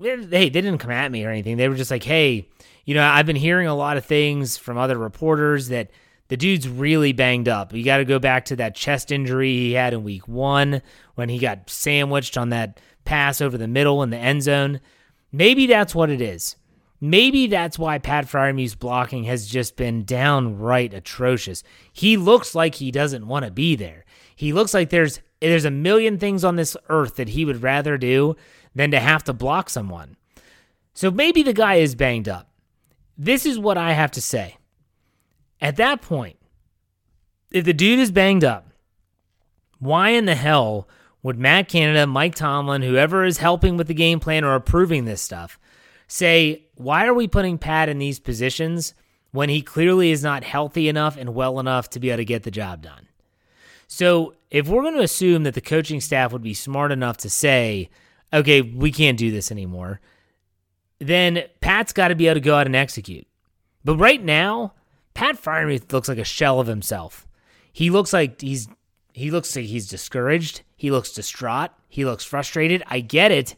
hey, 0.00 0.16
they 0.24 0.48
didn't 0.48 0.78
come 0.78 0.90
at 0.90 1.12
me 1.12 1.24
or 1.24 1.30
anything. 1.30 1.56
They 1.56 1.68
were 1.68 1.74
just 1.74 1.90
like, 1.90 2.04
"Hey, 2.04 2.48
you 2.84 2.94
know, 2.94 3.04
I've 3.04 3.26
been 3.26 3.36
hearing 3.36 3.66
a 3.66 3.74
lot 3.74 3.96
of 3.96 4.04
things 4.04 4.56
from 4.56 4.78
other 4.78 4.96
reporters 4.96 5.68
that 5.68 5.90
the 6.30 6.36
dude's 6.36 6.68
really 6.68 7.12
banged 7.12 7.48
up. 7.48 7.74
You 7.74 7.84
got 7.84 7.96
to 7.96 8.04
go 8.04 8.20
back 8.20 8.44
to 8.46 8.56
that 8.56 8.76
chest 8.76 9.10
injury 9.10 9.52
he 9.52 9.72
had 9.72 9.92
in 9.92 10.04
week 10.04 10.28
one 10.28 10.80
when 11.16 11.28
he 11.28 11.40
got 11.40 11.68
sandwiched 11.68 12.38
on 12.38 12.50
that 12.50 12.78
pass 13.04 13.40
over 13.40 13.58
the 13.58 13.66
middle 13.66 14.00
in 14.04 14.10
the 14.10 14.16
end 14.16 14.44
zone. 14.44 14.80
Maybe 15.32 15.66
that's 15.66 15.92
what 15.92 16.08
it 16.08 16.20
is. 16.20 16.54
Maybe 17.00 17.48
that's 17.48 17.80
why 17.80 17.98
Pat 17.98 18.26
Freiermuth's 18.26 18.76
blocking 18.76 19.24
has 19.24 19.48
just 19.48 19.74
been 19.74 20.04
downright 20.04 20.94
atrocious. 20.94 21.64
He 21.92 22.16
looks 22.16 22.54
like 22.54 22.76
he 22.76 22.92
doesn't 22.92 23.26
want 23.26 23.44
to 23.44 23.50
be 23.50 23.74
there. 23.74 24.04
He 24.36 24.52
looks 24.52 24.72
like 24.72 24.90
there's 24.90 25.20
there's 25.40 25.64
a 25.64 25.70
million 25.70 26.16
things 26.16 26.44
on 26.44 26.54
this 26.54 26.76
earth 26.88 27.16
that 27.16 27.30
he 27.30 27.44
would 27.44 27.64
rather 27.64 27.98
do 27.98 28.36
than 28.72 28.92
to 28.92 29.00
have 29.00 29.24
to 29.24 29.32
block 29.32 29.68
someone. 29.68 30.16
So 30.94 31.10
maybe 31.10 31.42
the 31.42 31.52
guy 31.52 31.76
is 31.76 31.96
banged 31.96 32.28
up. 32.28 32.52
This 33.18 33.44
is 33.44 33.58
what 33.58 33.76
I 33.76 33.94
have 33.94 34.12
to 34.12 34.22
say. 34.22 34.58
At 35.60 35.76
that 35.76 36.00
point, 36.00 36.36
if 37.50 37.64
the 37.64 37.72
dude 37.72 37.98
is 37.98 38.10
banged 38.10 38.44
up, 38.44 38.68
why 39.78 40.10
in 40.10 40.24
the 40.24 40.34
hell 40.34 40.88
would 41.22 41.38
Matt 41.38 41.68
Canada, 41.68 42.06
Mike 42.06 42.34
Tomlin, 42.34 42.82
whoever 42.82 43.24
is 43.24 43.38
helping 43.38 43.76
with 43.76 43.86
the 43.86 43.94
game 43.94 44.20
plan 44.20 44.44
or 44.44 44.54
approving 44.54 45.04
this 45.04 45.20
stuff, 45.20 45.58
say, 46.06 46.66
why 46.74 47.06
are 47.06 47.14
we 47.14 47.28
putting 47.28 47.58
Pat 47.58 47.88
in 47.88 47.98
these 47.98 48.18
positions 48.18 48.94
when 49.32 49.48
he 49.48 49.62
clearly 49.62 50.10
is 50.10 50.22
not 50.22 50.44
healthy 50.44 50.88
enough 50.88 51.16
and 51.16 51.34
well 51.34 51.60
enough 51.60 51.90
to 51.90 52.00
be 52.00 52.10
able 52.10 52.18
to 52.18 52.24
get 52.24 52.42
the 52.42 52.50
job 52.50 52.82
done? 52.82 53.06
So, 53.86 54.34
if 54.50 54.68
we're 54.68 54.82
going 54.82 54.94
to 54.94 55.02
assume 55.02 55.42
that 55.44 55.54
the 55.54 55.60
coaching 55.60 56.00
staff 56.00 56.32
would 56.32 56.42
be 56.42 56.54
smart 56.54 56.92
enough 56.92 57.16
to 57.18 57.30
say, 57.30 57.90
okay, 58.32 58.62
we 58.62 58.92
can't 58.92 59.18
do 59.18 59.30
this 59.30 59.50
anymore, 59.50 60.00
then 61.00 61.44
Pat's 61.60 61.92
got 61.92 62.08
to 62.08 62.14
be 62.14 62.28
able 62.28 62.34
to 62.34 62.40
go 62.40 62.54
out 62.54 62.66
and 62.66 62.76
execute. 62.76 63.26
But 63.84 63.96
right 63.96 64.22
now, 64.22 64.74
Pat 65.14 65.42
Freiermuth 65.42 65.92
looks 65.92 66.08
like 66.08 66.18
a 66.18 66.24
shell 66.24 66.60
of 66.60 66.66
himself. 66.66 67.26
He 67.72 67.90
looks 67.90 68.12
like 68.12 68.40
he's 68.40 68.68
he 69.12 69.30
looks 69.30 69.54
like 69.54 69.66
he's 69.66 69.88
discouraged. 69.88 70.62
He 70.76 70.90
looks 70.90 71.12
distraught. 71.12 71.70
He 71.88 72.04
looks 72.04 72.24
frustrated. 72.24 72.82
I 72.86 73.00
get 73.00 73.32
it, 73.32 73.56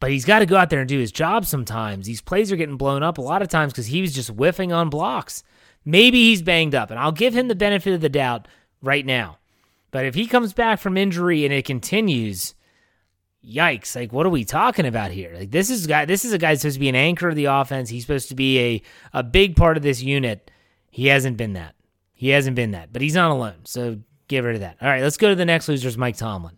but 0.00 0.10
he's 0.10 0.24
got 0.24 0.40
to 0.40 0.46
go 0.46 0.56
out 0.56 0.70
there 0.70 0.80
and 0.80 0.88
do 0.88 0.98
his 0.98 1.12
job 1.12 1.46
sometimes. 1.46 2.06
These 2.06 2.20
plays 2.20 2.50
are 2.50 2.56
getting 2.56 2.76
blown 2.76 3.02
up 3.02 3.18
a 3.18 3.22
lot 3.22 3.42
of 3.42 3.48
times 3.48 3.72
because 3.72 3.86
he 3.86 4.00
was 4.00 4.12
just 4.12 4.30
whiffing 4.30 4.72
on 4.72 4.90
blocks. 4.90 5.42
Maybe 5.84 6.24
he's 6.24 6.42
banged 6.42 6.74
up, 6.74 6.90
and 6.90 6.98
I'll 6.98 7.12
give 7.12 7.34
him 7.34 7.48
the 7.48 7.54
benefit 7.54 7.94
of 7.94 8.00
the 8.00 8.08
doubt 8.08 8.48
right 8.82 9.04
now. 9.04 9.38
But 9.90 10.06
if 10.06 10.14
he 10.14 10.26
comes 10.26 10.52
back 10.52 10.80
from 10.80 10.96
injury 10.96 11.44
and 11.44 11.54
it 11.54 11.64
continues, 11.64 12.54
yikes! 13.46 13.94
Like, 13.94 14.12
what 14.12 14.26
are 14.26 14.30
we 14.30 14.44
talking 14.44 14.86
about 14.86 15.12
here? 15.12 15.34
Like, 15.38 15.50
this 15.50 15.70
is 15.70 15.86
guy. 15.86 16.04
This 16.04 16.24
is 16.24 16.32
a 16.32 16.38
guy 16.38 16.54
supposed 16.54 16.74
to 16.74 16.80
be 16.80 16.88
an 16.88 16.96
anchor 16.96 17.28
of 17.28 17.36
the 17.36 17.44
offense. 17.44 17.90
He's 17.90 18.02
supposed 18.02 18.28
to 18.30 18.34
be 18.34 18.58
a 18.58 18.82
a 19.12 19.22
big 19.22 19.56
part 19.56 19.76
of 19.76 19.82
this 19.82 20.02
unit 20.02 20.50
he 20.94 21.08
hasn't 21.08 21.36
been 21.36 21.54
that. 21.54 21.74
He 22.12 22.28
hasn't 22.28 22.54
been 22.54 22.70
that, 22.70 22.92
but 22.92 23.02
he's 23.02 23.16
not 23.16 23.32
alone. 23.32 23.64
So 23.64 23.98
get 24.28 24.44
rid 24.44 24.54
of 24.54 24.60
that. 24.60 24.76
All 24.80 24.86
right, 24.86 25.02
let's 25.02 25.16
go 25.16 25.28
to 25.28 25.34
the 25.34 25.44
next 25.44 25.68
loser's 25.68 25.98
Mike 25.98 26.16
Tomlin. 26.16 26.56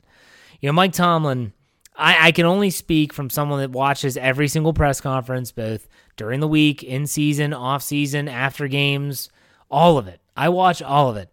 You 0.61 0.69
know, 0.69 0.75
Mike 0.75 0.93
Tomlin, 0.93 1.55
I, 1.97 2.29
I 2.29 2.33
can 2.33 2.45
only 2.45 2.69
speak 2.69 3.15
from 3.15 3.31
someone 3.31 3.61
that 3.61 3.71
watches 3.71 4.19
every 4.19 4.47
single 4.47 4.75
press 4.75 5.01
conference, 5.01 5.53
both 5.53 5.89
during 6.19 6.41
the 6.41 6.49
week, 6.49 6.83
in 6.83 7.07
season, 7.07 7.55
off 7.55 7.83
season, 7.83 8.29
after 8.29 8.69
games, 8.69 9.31
all 9.71 9.97
of 9.97 10.07
it. 10.07 10.21
I 10.37 10.51
watch 10.51 10.83
all 10.83 11.09
of 11.09 11.17
it. 11.17 11.33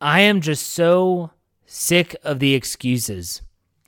I 0.00 0.20
am 0.20 0.40
just 0.40 0.66
so 0.66 1.30
sick 1.66 2.16
of 2.24 2.38
the 2.38 2.54
excuses. 2.54 3.42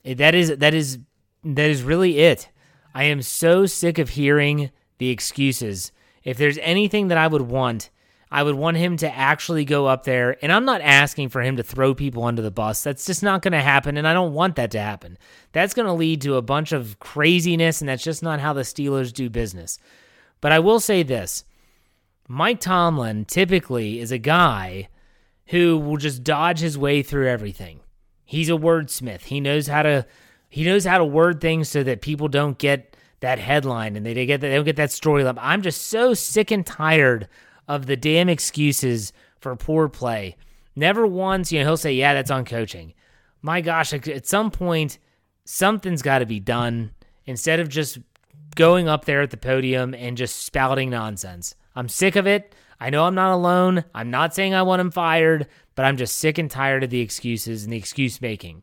That 0.05 0.35
is 0.35 0.59
that 0.59 0.75
is 0.75 0.99
that 1.42 1.70
is 1.70 1.83
really 1.83 2.18
it. 2.18 2.51
I 2.94 3.05
am 3.05 3.22
so 3.22 3.64
sick 3.64 3.99
of 3.99 4.11
hearing 4.11 4.72
the 4.99 5.09
excuses. 5.09 5.90
If 6.22 6.37
there's 6.37 6.59
anything 6.59 7.09
that 7.09 7.16
I 7.16 7.29
would 7.29 7.42
want, 7.42 7.88
I 8.30 8.42
would 8.42 8.56
want 8.56 8.76
him 8.76 8.96
to 8.98 9.14
actually 9.14 9.64
go 9.64 9.86
up 9.86 10.04
there. 10.04 10.36
And 10.42 10.50
I'm 10.50 10.64
not 10.64 10.80
asking 10.80 11.28
for 11.28 11.42
him 11.42 11.56
to 11.58 11.62
throw 11.62 11.94
people 11.94 12.24
under 12.24 12.42
the 12.42 12.50
bus. 12.50 12.82
That's 12.82 13.06
just 13.06 13.22
not 13.22 13.42
going 13.42 13.52
to 13.52 13.60
happen. 13.60 13.96
And 13.96 14.06
I 14.06 14.12
don't 14.12 14.34
want 14.34 14.56
that 14.56 14.72
to 14.72 14.80
happen. 14.80 15.16
That's 15.52 15.74
going 15.74 15.86
to 15.86 15.92
lead 15.92 16.22
to 16.22 16.34
a 16.34 16.42
bunch 16.42 16.72
of 16.72 16.98
craziness. 16.98 17.80
And 17.80 17.88
that's 17.88 18.02
just 18.02 18.22
not 18.22 18.40
how 18.40 18.52
the 18.52 18.62
Steelers 18.62 19.12
do 19.12 19.30
business. 19.30 19.78
But 20.40 20.52
I 20.52 20.58
will 20.58 20.80
say 20.80 21.02
this 21.02 21.44
Mike 22.28 22.60
Tomlin 22.60 23.24
typically 23.26 24.00
is 24.00 24.10
a 24.10 24.18
guy 24.18 24.88
who 25.46 25.78
will 25.78 25.96
just 25.96 26.24
dodge 26.24 26.58
his 26.58 26.76
way 26.76 27.02
through 27.02 27.28
everything. 27.28 27.80
He's 28.24 28.48
a 28.48 28.52
wordsmith. 28.52 29.22
He 29.22 29.40
knows 29.40 29.68
how 29.68 29.82
to. 29.82 30.06
He 30.48 30.64
knows 30.64 30.84
how 30.84 30.98
to 30.98 31.04
word 31.04 31.40
things 31.40 31.68
so 31.68 31.82
that 31.82 32.00
people 32.00 32.28
don't 32.28 32.56
get 32.56 32.96
that 33.20 33.38
headline 33.38 33.96
and 33.96 34.06
they, 34.06 34.14
they 34.14 34.26
get 34.26 34.40
they 34.40 34.54
don't 34.54 34.64
get 34.64 34.76
that 34.76 34.90
storyline. 34.90 35.38
I'm 35.40 35.62
just 35.62 35.88
so 35.88 36.14
sick 36.14 36.50
and 36.50 36.64
tired 36.64 37.28
of 37.68 37.87
the 37.87 37.96
damn 37.96 38.29
excuses 38.29 39.12
for 39.38 39.55
poor 39.57 39.88
play. 39.88 40.37
Never 40.74 41.07
once, 41.07 41.50
you 41.50 41.59
know, 41.59 41.66
he'll 41.66 41.76
say, 41.76 41.94
yeah, 41.94 42.14
that's 42.14 42.31
on 42.31 42.44
coaching. 42.44 42.94
My 43.42 43.61
gosh, 43.61 43.92
at 43.92 44.26
some 44.26 44.50
point, 44.50 44.98
something's 45.44 46.02
got 46.02 46.18
to 46.18 46.26
be 46.26 46.40
done 46.40 46.92
instead 47.24 47.61
of 47.61 47.68
just 47.68 47.98
going 48.55 48.88
up 48.88 49.05
there 49.05 49.22
at 49.22 49.31
the 49.31 49.37
podium 49.37 49.94
and 49.94 50.16
just 50.16 50.44
spouting 50.44 50.90
nonsense. 50.90 51.55
I'm 51.74 51.88
sick 51.88 52.16
of 52.16 52.26
it. 52.26 52.55
I 52.81 52.90
know 52.90 53.05
I'm 53.05 53.14
not 53.14 53.33
alone. 53.33 53.85
I'm 53.94 54.11
not 54.11 54.35
saying 54.35 54.55
I 54.55 54.62
want 54.62 54.81
him 54.81 54.90
fired, 54.90 55.46
but 55.74 55.85
I'm 55.85 55.96
just 55.96 56.18
sick 56.18 56.38
and 56.38 56.50
tired 56.50 56.85
of 56.85 56.90
the 56.90 57.00
excuses 57.00 57.64
and 57.64 57.72
the 57.72 57.79
excuse 57.79 58.20
making. 58.20 58.62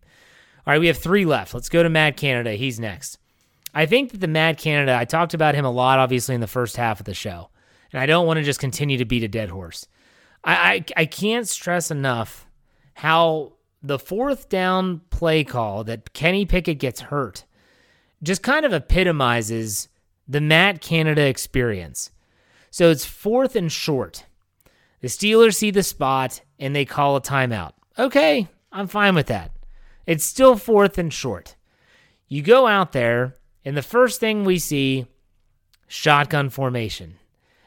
All 0.66 0.74
right, 0.74 0.80
we 0.80 0.88
have 0.88 0.98
three 0.98 1.26
left. 1.26 1.54
Let's 1.54 1.70
go 1.70 1.84
to 1.84 1.90
Matt 1.90 2.18
Canada. 2.18 2.54
He's 2.54 2.80
next. 2.80 3.18
I 3.74 3.86
think 3.86 4.12
that 4.12 4.22
the 4.22 4.28
Matt 4.28 4.58
Canada, 4.58 4.96
I 4.96 5.06
talked 5.06 5.34
about 5.34 5.56
him 5.56 5.66
a 5.66 5.72
lot, 5.72 6.00
obviously, 6.00 6.36
in 6.36 6.42
the 6.42 6.48
first 6.48 6.78
half 6.78 7.00
of 7.00 7.06
the 7.06 7.14
show. 7.14 7.50
And 7.94 8.02
I 8.02 8.06
don't 8.06 8.28
want 8.28 8.38
to 8.38 8.44
just 8.44 8.60
continue 8.60 8.98
to 8.98 9.06
beat 9.06 9.24
a 9.24 9.28
dead 9.28 9.50
horse. 9.50 9.88
I, 10.44 10.54
I, 10.54 10.86
I 10.98 11.06
can't 11.06 11.48
stress 11.48 11.92
enough 11.92 12.46
how 12.96 13.54
the 13.82 14.00
fourth 14.00 14.50
down 14.50 15.02
play 15.10 15.44
call 15.44 15.84
that 15.86 16.14
Kenny 16.14 16.46
Pickett 16.46 16.80
gets 16.80 17.00
hurt 17.02 17.46
just 18.24 18.42
kind 18.42 18.66
of 18.66 18.74
epitomizes 18.74 19.90
the 20.28 20.42
Matt 20.42 20.82
Canada 20.82 21.22
experience. 21.22 22.12
So 22.72 22.90
it's 22.90 23.06
fourth 23.06 23.56
and 23.56 23.72
short. 23.72 24.26
The 25.02 25.10
Steelers 25.10 25.56
see 25.56 25.70
the 25.70 25.84
spot 25.84 26.42
and 26.58 26.76
they 26.76 26.86
call 26.86 27.16
a 27.16 27.22
timeout. 27.22 27.74
Okay, 28.00 28.48
I'm 28.72 28.88
fine 28.88 29.16
with 29.16 29.28
that. 29.28 29.52
It's 30.08 30.24
still 30.24 30.56
fourth 30.56 30.98
and 30.98 31.14
short. 31.14 31.56
You 32.28 32.42
go 32.42 32.66
out 32.68 32.94
there, 32.94 33.38
and 33.64 33.78
the 33.78 33.82
first 33.82 34.20
thing 34.20 34.44
we 34.44 34.58
see 34.58 35.06
shotgun 35.88 36.50
formation. 36.50 37.20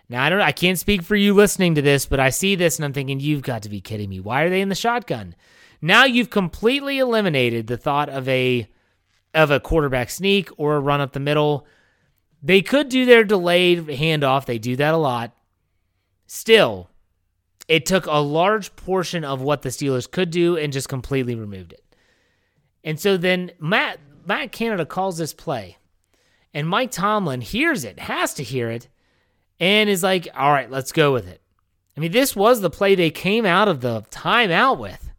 Now 0.09 0.25
I 0.25 0.29
don't 0.31 0.41
I 0.41 0.53
can't 0.53 0.79
speak 0.79 1.03
for 1.03 1.17
you 1.17 1.35
listening 1.35 1.75
to 1.75 1.83
this, 1.83 2.07
but 2.07 2.21
I 2.21 2.31
see 2.31 2.55
this 2.55 2.77
and 2.79 2.85
I'm 2.85 2.93
thinking 2.93 3.21
you've 3.21 3.43
got 3.43 3.63
to 3.63 3.69
be 3.69 3.81
kidding 3.81 4.09
me. 4.09 4.21
Why 4.21 4.43
are 4.43 4.51
they 4.51 4.61
in 4.61 4.69
the 4.69 4.75
shotgun? 4.75 5.35
Now 5.81 6.05
you've 6.05 6.31
completely 6.31 6.99
eliminated 6.99 7.67
the 7.67 7.77
thought 7.77 8.09
of 8.09 8.29
a 8.29 8.69
of 9.35 9.51
a 9.51 9.61
quarterback 9.61 10.11
sneak 10.11 10.49
or 10.57 10.77
a 10.77 10.81
run 10.81 11.01
up 11.01 11.13
the 11.13 11.21
middle. 11.21 11.67
They 12.43 12.63
could 12.63 12.89
do 12.89 13.05
their 13.05 13.25
delayed 13.25 13.87
handoff. 13.87 14.47
They 14.47 14.59
do 14.59 14.77
that 14.77 14.95
a 14.95 14.99
lot. 14.99 15.33
Still, 16.27 16.91
it 17.69 17.87
took 17.87 18.07
a 18.07 18.21
large 18.21 18.75
portion 18.77 19.25
of 19.25 19.41
what 19.41 19.63
the 19.63 19.69
Steelers 19.69 20.11
could 20.11 20.31
do 20.31 20.57
and 20.57 20.73
just 20.73 20.89
completely 20.89 21.35
removed 21.35 21.73
it. 21.73 21.85
And 22.85 23.01
so 23.01 23.17
then 23.17 23.51
Matt 23.59 23.99
Matt 24.25 24.53
Canada 24.53 24.87
calls 24.87 25.19
this 25.19 25.35
play. 25.35 25.77
And 26.55 26.67
Mike 26.67 26.91
Tomlin 26.91 27.43
hears 27.43 27.85
it, 27.85 27.99
has 27.99 28.33
to 28.35 28.43
hear 28.43 28.71
it, 28.71 28.89
and 29.59 29.89
is 29.89 30.03
like, 30.03 30.29
all 30.35 30.53
right, 30.53 30.71
let's 30.71 30.93
go 30.93 31.13
with 31.13 31.27
it. 31.27 31.41
I 31.97 32.01
mean, 32.01 32.13
this 32.13 32.37
was 32.37 32.61
the 32.61 32.71
play 32.71 32.95
they 32.95 33.11
came 33.11 33.47
out 33.47 33.69
of 33.69 33.81
the 33.81 34.03
timeout 34.11 34.79
with. 34.79 35.11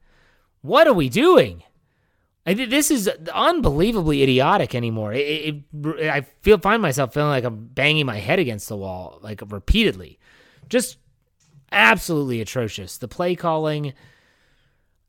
What 0.62 0.88
are 0.88 0.94
we 0.94 1.10
doing? 1.10 1.64
I, 2.46 2.54
this 2.54 2.92
is 2.92 3.10
unbelievably 3.34 4.24
idiotic 4.24 4.74
anymore. 4.74 5.14
It, 5.14 5.64
it, 5.74 6.10
I 6.10 6.22
feel 6.42 6.58
find 6.60 6.82
myself 6.82 7.14
feeling 7.14 7.30
like 7.30 7.44
I'm 7.44 7.68
banging 7.68 8.06
my 8.06 8.20
head 8.20 8.40
against 8.40 8.70
the 8.70 8.78
wall 8.78 9.20
like 9.22 9.42
repeatedly. 9.50 10.18
Just 10.70 10.98
absolutely 11.72 12.40
atrocious. 12.40 12.98
The 12.98 13.08
play 13.08 13.36
calling, 13.36 13.94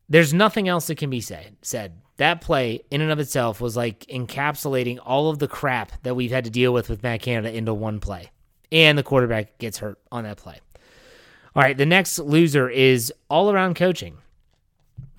there's 0.08 0.34
nothing 0.34 0.68
else 0.68 0.88
that 0.88 0.98
can 0.98 1.10
be 1.10 1.20
said. 1.20 1.56
Said 1.62 2.00
that 2.16 2.40
play 2.40 2.82
in 2.90 3.00
and 3.00 3.12
of 3.12 3.20
itself 3.20 3.60
was 3.60 3.76
like 3.76 4.04
encapsulating 4.06 4.98
all 5.04 5.30
of 5.30 5.38
the 5.38 5.48
crap 5.48 5.92
that 6.02 6.16
we've 6.16 6.32
had 6.32 6.44
to 6.44 6.50
deal 6.50 6.72
with 6.72 6.88
with 6.88 7.02
Matt 7.02 7.22
Canada 7.22 7.56
into 7.56 7.72
one 7.72 8.00
play, 8.00 8.30
and 8.70 8.98
the 8.98 9.02
quarterback 9.02 9.58
gets 9.58 9.78
hurt 9.78 9.98
on 10.12 10.24
that 10.24 10.36
play. 10.36 10.58
All 11.54 11.62
right, 11.62 11.76
the 11.76 11.86
next 11.86 12.18
loser 12.18 12.68
is 12.68 13.12
all 13.28 13.50
around 13.50 13.74
coaching. 13.74 14.18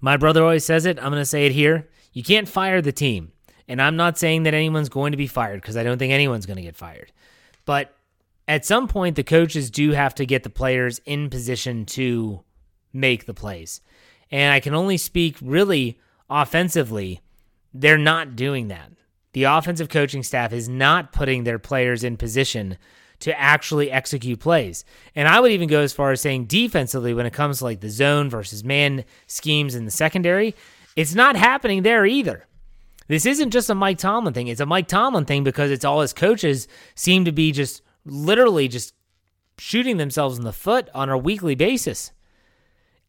My 0.01 0.17
brother 0.17 0.43
always 0.43 0.65
says 0.65 0.85
it. 0.85 0.97
I'm 0.97 1.11
going 1.11 1.21
to 1.21 1.25
say 1.25 1.45
it 1.45 1.51
here. 1.51 1.89
You 2.13 2.23
can't 2.23 2.47
fire 2.47 2.81
the 2.81 2.91
team. 2.91 3.31
And 3.67 3.81
I'm 3.81 3.95
not 3.95 4.17
saying 4.17 4.43
that 4.43 4.53
anyone's 4.53 4.89
going 4.89 5.11
to 5.11 5.17
be 5.17 5.27
fired 5.27 5.61
because 5.61 5.77
I 5.77 5.83
don't 5.83 5.99
think 5.99 6.11
anyone's 6.11 6.45
going 6.45 6.57
to 6.57 6.63
get 6.63 6.75
fired. 6.75 7.11
But 7.65 7.93
at 8.47 8.65
some 8.65 8.87
point, 8.87 9.15
the 9.15 9.23
coaches 9.23 9.69
do 9.69 9.91
have 9.91 10.15
to 10.15 10.25
get 10.25 10.43
the 10.43 10.49
players 10.49 10.99
in 11.05 11.29
position 11.29 11.85
to 11.87 12.43
make 12.91 13.25
the 13.25 13.33
plays. 13.33 13.81
And 14.31 14.51
I 14.51 14.59
can 14.59 14.73
only 14.73 14.97
speak 14.97 15.37
really 15.41 15.99
offensively. 16.29 17.21
They're 17.73 17.97
not 17.97 18.35
doing 18.35 18.69
that. 18.69 18.91
The 19.33 19.43
offensive 19.43 19.89
coaching 19.89 20.23
staff 20.23 20.51
is 20.51 20.67
not 20.67 21.11
putting 21.11 21.43
their 21.43 21.59
players 21.59 22.03
in 22.03 22.17
position 22.17 22.77
to 23.19 23.37
actually 23.39 23.91
execute 23.91 24.39
plays. 24.39 24.85
And 25.15 25.27
I 25.27 25.39
would 25.39 25.51
even 25.51 25.67
go 25.67 25.81
as 25.81 25.93
far 25.93 26.11
as 26.11 26.21
saying 26.21 26.45
defensively, 26.45 27.13
when 27.13 27.25
it 27.25 27.33
comes 27.33 27.59
to 27.59 27.65
like 27.65 27.81
the 27.81 27.89
zone 27.89 28.29
versus 28.29 28.63
man 28.63 29.03
schemes 29.27 29.75
in 29.75 29.85
the 29.85 29.91
secondary, 29.91 30.55
it's 30.95 31.15
not 31.15 31.35
happening 31.35 31.83
there 31.83 32.05
either. 32.05 32.45
This 33.07 33.25
isn't 33.25 33.51
just 33.51 33.69
a 33.69 33.75
Mike 33.75 33.97
Tomlin 33.97 34.33
thing. 34.33 34.47
It's 34.47 34.61
a 34.61 34.65
Mike 34.65 34.87
Tomlin 34.87 35.25
thing 35.25 35.43
because 35.43 35.71
it's 35.71 35.85
all 35.85 36.01
his 36.01 36.13
coaches 36.13 36.67
seem 36.95 37.25
to 37.25 37.31
be 37.31 37.51
just 37.51 37.81
literally 38.05 38.67
just 38.67 38.93
shooting 39.57 39.97
themselves 39.97 40.37
in 40.37 40.43
the 40.43 40.53
foot 40.53 40.89
on 40.93 41.09
a 41.09 41.17
weekly 41.17 41.55
basis. 41.55 42.11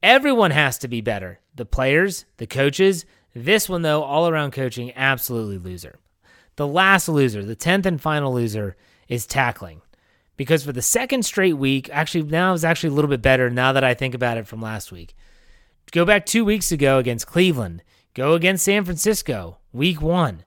Everyone 0.03 0.51
has 0.51 0.79
to 0.79 0.89
be 0.89 1.01
better. 1.01 1.41
The 1.55 1.67
players, 1.67 2.25
the 2.39 2.47
coaches. 2.47 3.05
This 3.35 3.69
one, 3.69 3.83
though, 3.83 4.03
all 4.03 4.29
around 4.29 4.53
coaching, 4.53 4.93
absolutely 4.97 5.59
loser. 5.59 5.99
The 6.57 6.67
last 6.67 7.09
loser, 7.09 7.45
the 7.45 7.55
10th 7.55 7.87
and 7.87 8.01
final 8.01 8.33
loser, 8.33 8.77
is 9.09 9.27
tackling 9.27 9.83
because 10.41 10.65
for 10.65 10.73
the 10.73 10.81
second 10.81 11.23
straight 11.23 11.59
week, 11.59 11.91
actually 11.93 12.23
now 12.23 12.55
is 12.55 12.65
actually 12.65 12.89
a 12.89 12.93
little 12.95 13.11
bit 13.11 13.21
better 13.21 13.51
now 13.51 13.75
that 13.75 13.85
I 13.85 13.93
think 13.93 14.15
about 14.15 14.39
it 14.39 14.47
from 14.47 14.63
last 14.63 14.91
week. 14.91 15.15
Go 15.93 16.07
back 16.07 16.25
two 16.25 16.47
weeks 16.47 16.73
ago 16.73 16.97
against 16.97 17.27
Cleveland. 17.27 17.83
Go 18.15 18.33
against 18.33 18.65
San 18.65 18.87
Francisco, 18.87 19.59
week 19.71 20.01
one. 20.01 20.45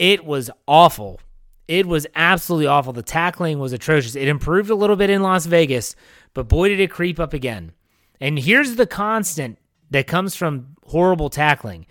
It 0.00 0.24
was 0.24 0.50
awful. 0.66 1.20
It 1.68 1.86
was 1.86 2.08
absolutely 2.16 2.66
awful. 2.66 2.92
The 2.92 3.04
tackling 3.04 3.60
was 3.60 3.72
atrocious. 3.72 4.16
It 4.16 4.26
improved 4.26 4.70
a 4.70 4.74
little 4.74 4.96
bit 4.96 5.08
in 5.08 5.22
Las 5.22 5.46
Vegas, 5.46 5.94
but 6.34 6.48
boy, 6.48 6.70
did 6.70 6.80
it 6.80 6.90
creep 6.90 7.20
up 7.20 7.32
again. 7.32 7.74
And 8.20 8.40
here's 8.40 8.74
the 8.74 8.88
constant 8.88 9.56
that 9.88 10.08
comes 10.08 10.34
from 10.34 10.74
horrible 10.84 11.30
tackling 11.30 11.86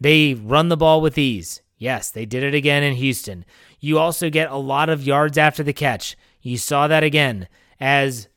they 0.00 0.34
run 0.34 0.68
the 0.68 0.76
ball 0.76 1.00
with 1.00 1.16
ease. 1.16 1.62
Yes, 1.78 2.10
they 2.10 2.26
did 2.26 2.42
it 2.42 2.56
again 2.56 2.82
in 2.82 2.94
Houston. 2.94 3.44
You 3.78 4.00
also 4.00 4.30
get 4.30 4.50
a 4.50 4.56
lot 4.56 4.88
of 4.88 5.06
yards 5.06 5.38
after 5.38 5.62
the 5.62 5.72
catch. 5.72 6.16
You 6.46 6.58
saw 6.58 6.86
that 6.86 7.02
again 7.02 7.48
as 7.80 8.28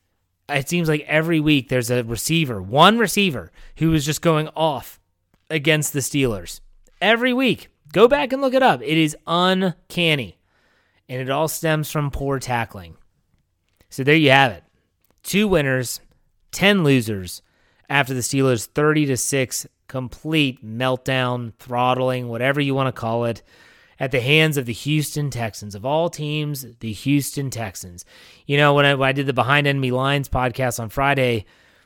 it 0.48 0.68
seems 0.68 0.88
like 0.88 1.02
every 1.02 1.38
week 1.38 1.68
there's 1.68 1.90
a 1.90 2.02
receiver, 2.02 2.60
one 2.60 2.98
receiver, 2.98 3.52
who 3.76 3.94
is 3.94 4.04
just 4.04 4.20
going 4.20 4.48
off 4.56 4.98
against 5.48 5.92
the 5.92 6.00
Steelers. 6.00 6.60
Every 7.00 7.32
week. 7.32 7.68
Go 7.92 8.08
back 8.08 8.32
and 8.32 8.42
look 8.42 8.52
it 8.52 8.64
up. 8.64 8.82
It 8.82 8.98
is 8.98 9.16
uncanny. 9.28 10.38
And 11.08 11.20
it 11.20 11.30
all 11.30 11.46
stems 11.46 11.90
from 11.90 12.10
poor 12.10 12.40
tackling. 12.40 12.96
So 13.90 14.02
there 14.02 14.16
you 14.16 14.30
have 14.30 14.52
it. 14.52 14.64
Two 15.22 15.46
winners, 15.46 16.00
10 16.50 16.82
losers 16.82 17.42
after 17.88 18.12
the 18.12 18.20
Steelers 18.20 18.66
30 18.66 19.06
to 19.06 19.16
6 19.16 19.66
complete 19.86 20.64
meltdown, 20.64 21.52
throttling, 21.60 22.28
whatever 22.28 22.60
you 22.60 22.74
want 22.74 22.88
to 22.88 23.00
call 23.00 23.24
it 23.24 23.42
at 24.00 24.10
the 24.10 24.20
hands 24.20 24.56
of 24.56 24.64
the 24.64 24.72
Houston 24.72 25.30
Texans. 25.30 25.74
Of 25.74 25.84
all 25.84 26.08
teams, 26.08 26.66
the 26.80 26.92
Houston 26.92 27.50
Texans. 27.50 28.04
You 28.46 28.56
know, 28.56 28.74
when 28.74 28.86
I, 28.86 28.94
when 28.94 29.08
I 29.08 29.12
did 29.12 29.26
the 29.26 29.34
Behind 29.34 29.66
Enemy 29.66 29.90
Lines 29.90 30.28
podcast 30.28 30.80
on 30.80 30.88
Friday, 30.88 31.44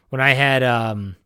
when 0.09 0.21
I 0.21 0.31
had, 0.31 0.63
um, 0.63 1.17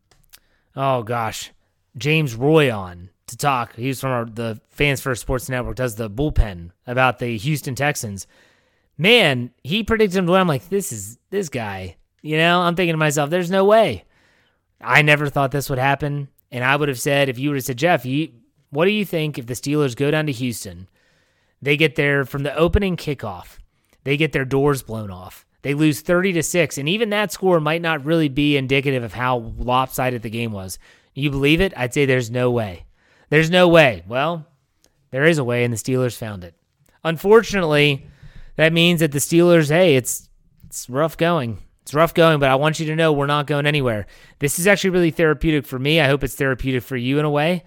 oh 0.75 1.03
gosh, 1.03 1.53
James 1.97 2.35
Roy 2.35 2.75
on 2.75 3.11
to 3.27 3.37
talk, 3.37 3.77
he's 3.77 4.01
from 4.01 4.11
our, 4.11 4.25
the 4.25 4.61
Fans 4.71 5.03
First 5.03 5.21
Sports 5.21 5.51
Network, 5.51 5.77
does 5.77 5.97
the 5.97 6.11
bullpen 6.11 6.71
about 6.87 7.19
the 7.19 7.37
Houston 7.37 7.75
Texans. 7.75 8.27
Man, 8.97 9.53
he 9.63 9.85
predicted 9.85 10.19
him 10.19 10.27
to 10.27 10.33
win. 10.33 10.41
I'm 10.41 10.49
like, 10.49 10.69
this 10.71 10.91
is 10.91 11.19
this 11.31 11.51
guy. 11.51 11.97
You 12.23 12.37
know, 12.39 12.63
I'm 12.63 12.75
thinking 12.75 12.95
to 12.95 12.99
myself, 12.99 13.31
there's 13.31 13.51
no 13.51 13.65
way. 13.65 14.05
I 14.81 15.03
never 15.03 15.29
thought 15.29 15.53
this 15.53 15.71
would 15.71 15.79
happen. 15.79 16.29
And 16.51 16.65
I 16.65 16.75
would 16.75 16.89
have 16.89 16.99
said, 16.99 17.29
if 17.29 17.39
you 17.39 17.51
would 17.51 17.57
have 17.57 17.65
said, 17.65 17.77
Jeff, 17.77 18.07
you, 18.07 18.33
what 18.71 18.85
do 18.85 18.91
you 18.91 19.05
think 19.05 19.39
if 19.39 19.47
the 19.47 19.55
Steelers 19.55 19.97
go 19.97 20.11
down 20.11 20.27
to 20.27 20.33
Houston? 20.33 20.89
They 21.61 21.77
get 21.77 21.97
there 21.97 22.25
from 22.25 22.43
the 22.43 22.55
opening 22.57 22.97
kickoff. 22.97 23.59
They 24.05 24.17
get 24.17 24.33
their 24.33 24.45
doors 24.45 24.83
blown 24.83 25.11
off. 25.11 25.45
They 25.63 25.75
lose 25.75 26.01
30 26.01 26.35
to 26.35 26.43
6, 26.43 26.79
and 26.79 26.89
even 26.89 27.11
that 27.11 27.33
score 27.33 27.61
might 27.61 27.83
not 27.83 28.05
really 28.05 28.29
be 28.29 28.57
indicative 28.57 29.03
of 29.03 29.15
how 29.15 29.53
lopsided 29.59 30.23
the 30.23 30.31
game 30.31 30.53
was. 30.53 30.79
You 31.15 31.31
believe 31.31 31.61
it? 31.61 31.73
I'd 31.77 31.93
say 31.93 32.07
there's 32.07 32.31
no 32.31 32.51
way. 32.51 32.85
There's 33.29 33.51
no 33.51 33.67
way. 33.69 34.05
Well, 34.07 34.47
there 35.11 35.25
is 35.25 35.39
a 35.39 35.45
way, 35.45 35.65
and 35.65 35.73
the 35.73 35.77
Steelers 35.77 36.17
found 36.17 36.45
it. 36.45 36.55
Unfortunately, 37.03 38.07
that 38.57 38.73
means 38.73 39.01
that 39.01 39.13
the 39.13 39.19
Steelers, 39.19 39.69
hey, 39.69 39.97
it's 39.97 40.29
it's 40.67 40.89
rough 40.89 41.17
going. 41.17 41.59
It's 41.83 41.95
rough 41.95 42.15
going, 42.15 42.39
but 42.39 42.51
I 42.51 42.55
want 42.57 42.79
you 42.79 42.87
to 42.87 42.97
know 42.97 43.13
we're 43.13 43.27
not 43.27 43.47
going 43.47 43.67
anywhere. 43.67 44.07
This 44.39 44.59
is 44.59 44.67
actually 44.67 44.91
really 44.91 45.11
therapeutic 45.11 45.65
for 45.65 45.79
me. 45.79 46.01
I 46.01 46.07
hope 46.07 46.23
it's 46.23 46.35
therapeutic 46.35 46.83
for 46.83 46.97
you 46.97 47.19
in 47.19 47.25
a 47.25 47.31
way. 47.31 47.65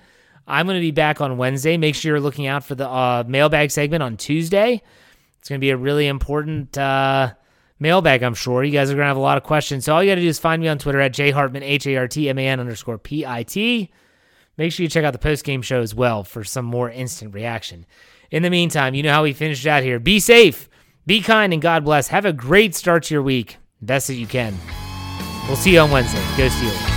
I'm 0.47 0.65
going 0.65 0.77
to 0.77 0.81
be 0.81 0.91
back 0.91 1.21
on 1.21 1.37
Wednesday. 1.37 1.77
Make 1.77 1.95
sure 1.95 2.11
you're 2.11 2.19
looking 2.19 2.47
out 2.47 2.63
for 2.63 2.75
the 2.75 2.89
uh, 2.89 3.23
mailbag 3.27 3.71
segment 3.71 4.03
on 4.03 4.17
Tuesday. 4.17 4.81
It's 5.39 5.49
going 5.49 5.59
to 5.59 5.63
be 5.63 5.69
a 5.71 5.77
really 5.77 6.07
important 6.07 6.77
uh, 6.77 7.33
mailbag, 7.79 8.23
I'm 8.23 8.33
sure. 8.33 8.63
You 8.63 8.71
guys 8.71 8.89
are 8.91 8.95
going 8.95 9.03
to 9.03 9.07
have 9.07 9.17
a 9.17 9.21
lot 9.21 9.37
of 9.37 9.43
questions. 9.43 9.85
So 9.85 9.95
all 9.95 10.03
you 10.03 10.11
got 10.11 10.15
to 10.15 10.21
do 10.21 10.27
is 10.27 10.39
find 10.39 10.61
me 10.61 10.67
on 10.67 10.77
Twitter 10.77 10.99
at 10.99 11.13
jhartman, 11.13 11.61
H 11.61 11.87
A 11.87 11.97
R 11.97 12.07
T 12.07 12.29
M 12.29 12.37
A 12.37 12.47
N 12.47 12.59
underscore 12.59 12.97
P 12.97 13.25
I 13.25 13.43
T. 13.43 13.91
Make 14.57 14.71
sure 14.71 14.83
you 14.83 14.89
check 14.89 15.03
out 15.03 15.13
the 15.13 15.19
post 15.19 15.43
game 15.43 15.61
show 15.61 15.81
as 15.81 15.95
well 15.95 16.23
for 16.23 16.43
some 16.43 16.65
more 16.65 16.89
instant 16.89 17.33
reaction. 17.33 17.85
In 18.29 18.43
the 18.43 18.49
meantime, 18.49 18.93
you 18.93 19.03
know 19.03 19.13
how 19.13 19.23
we 19.23 19.33
finished 19.33 19.65
out 19.65 19.83
here. 19.83 19.99
Be 19.99 20.19
safe, 20.19 20.69
be 21.05 21.21
kind, 21.21 21.53
and 21.53 21.61
God 21.61 21.83
bless. 21.83 22.09
Have 22.09 22.25
a 22.25 22.33
great 22.33 22.75
start 22.75 23.03
to 23.03 23.13
your 23.13 23.23
week. 23.23 23.57
Best 23.81 24.07
that 24.07 24.15
you 24.15 24.27
can. 24.27 24.55
We'll 25.47 25.57
see 25.57 25.73
you 25.73 25.79
on 25.79 25.91
Wednesday. 25.91 26.21
Go 26.37 26.47
Steelers. 26.47 26.90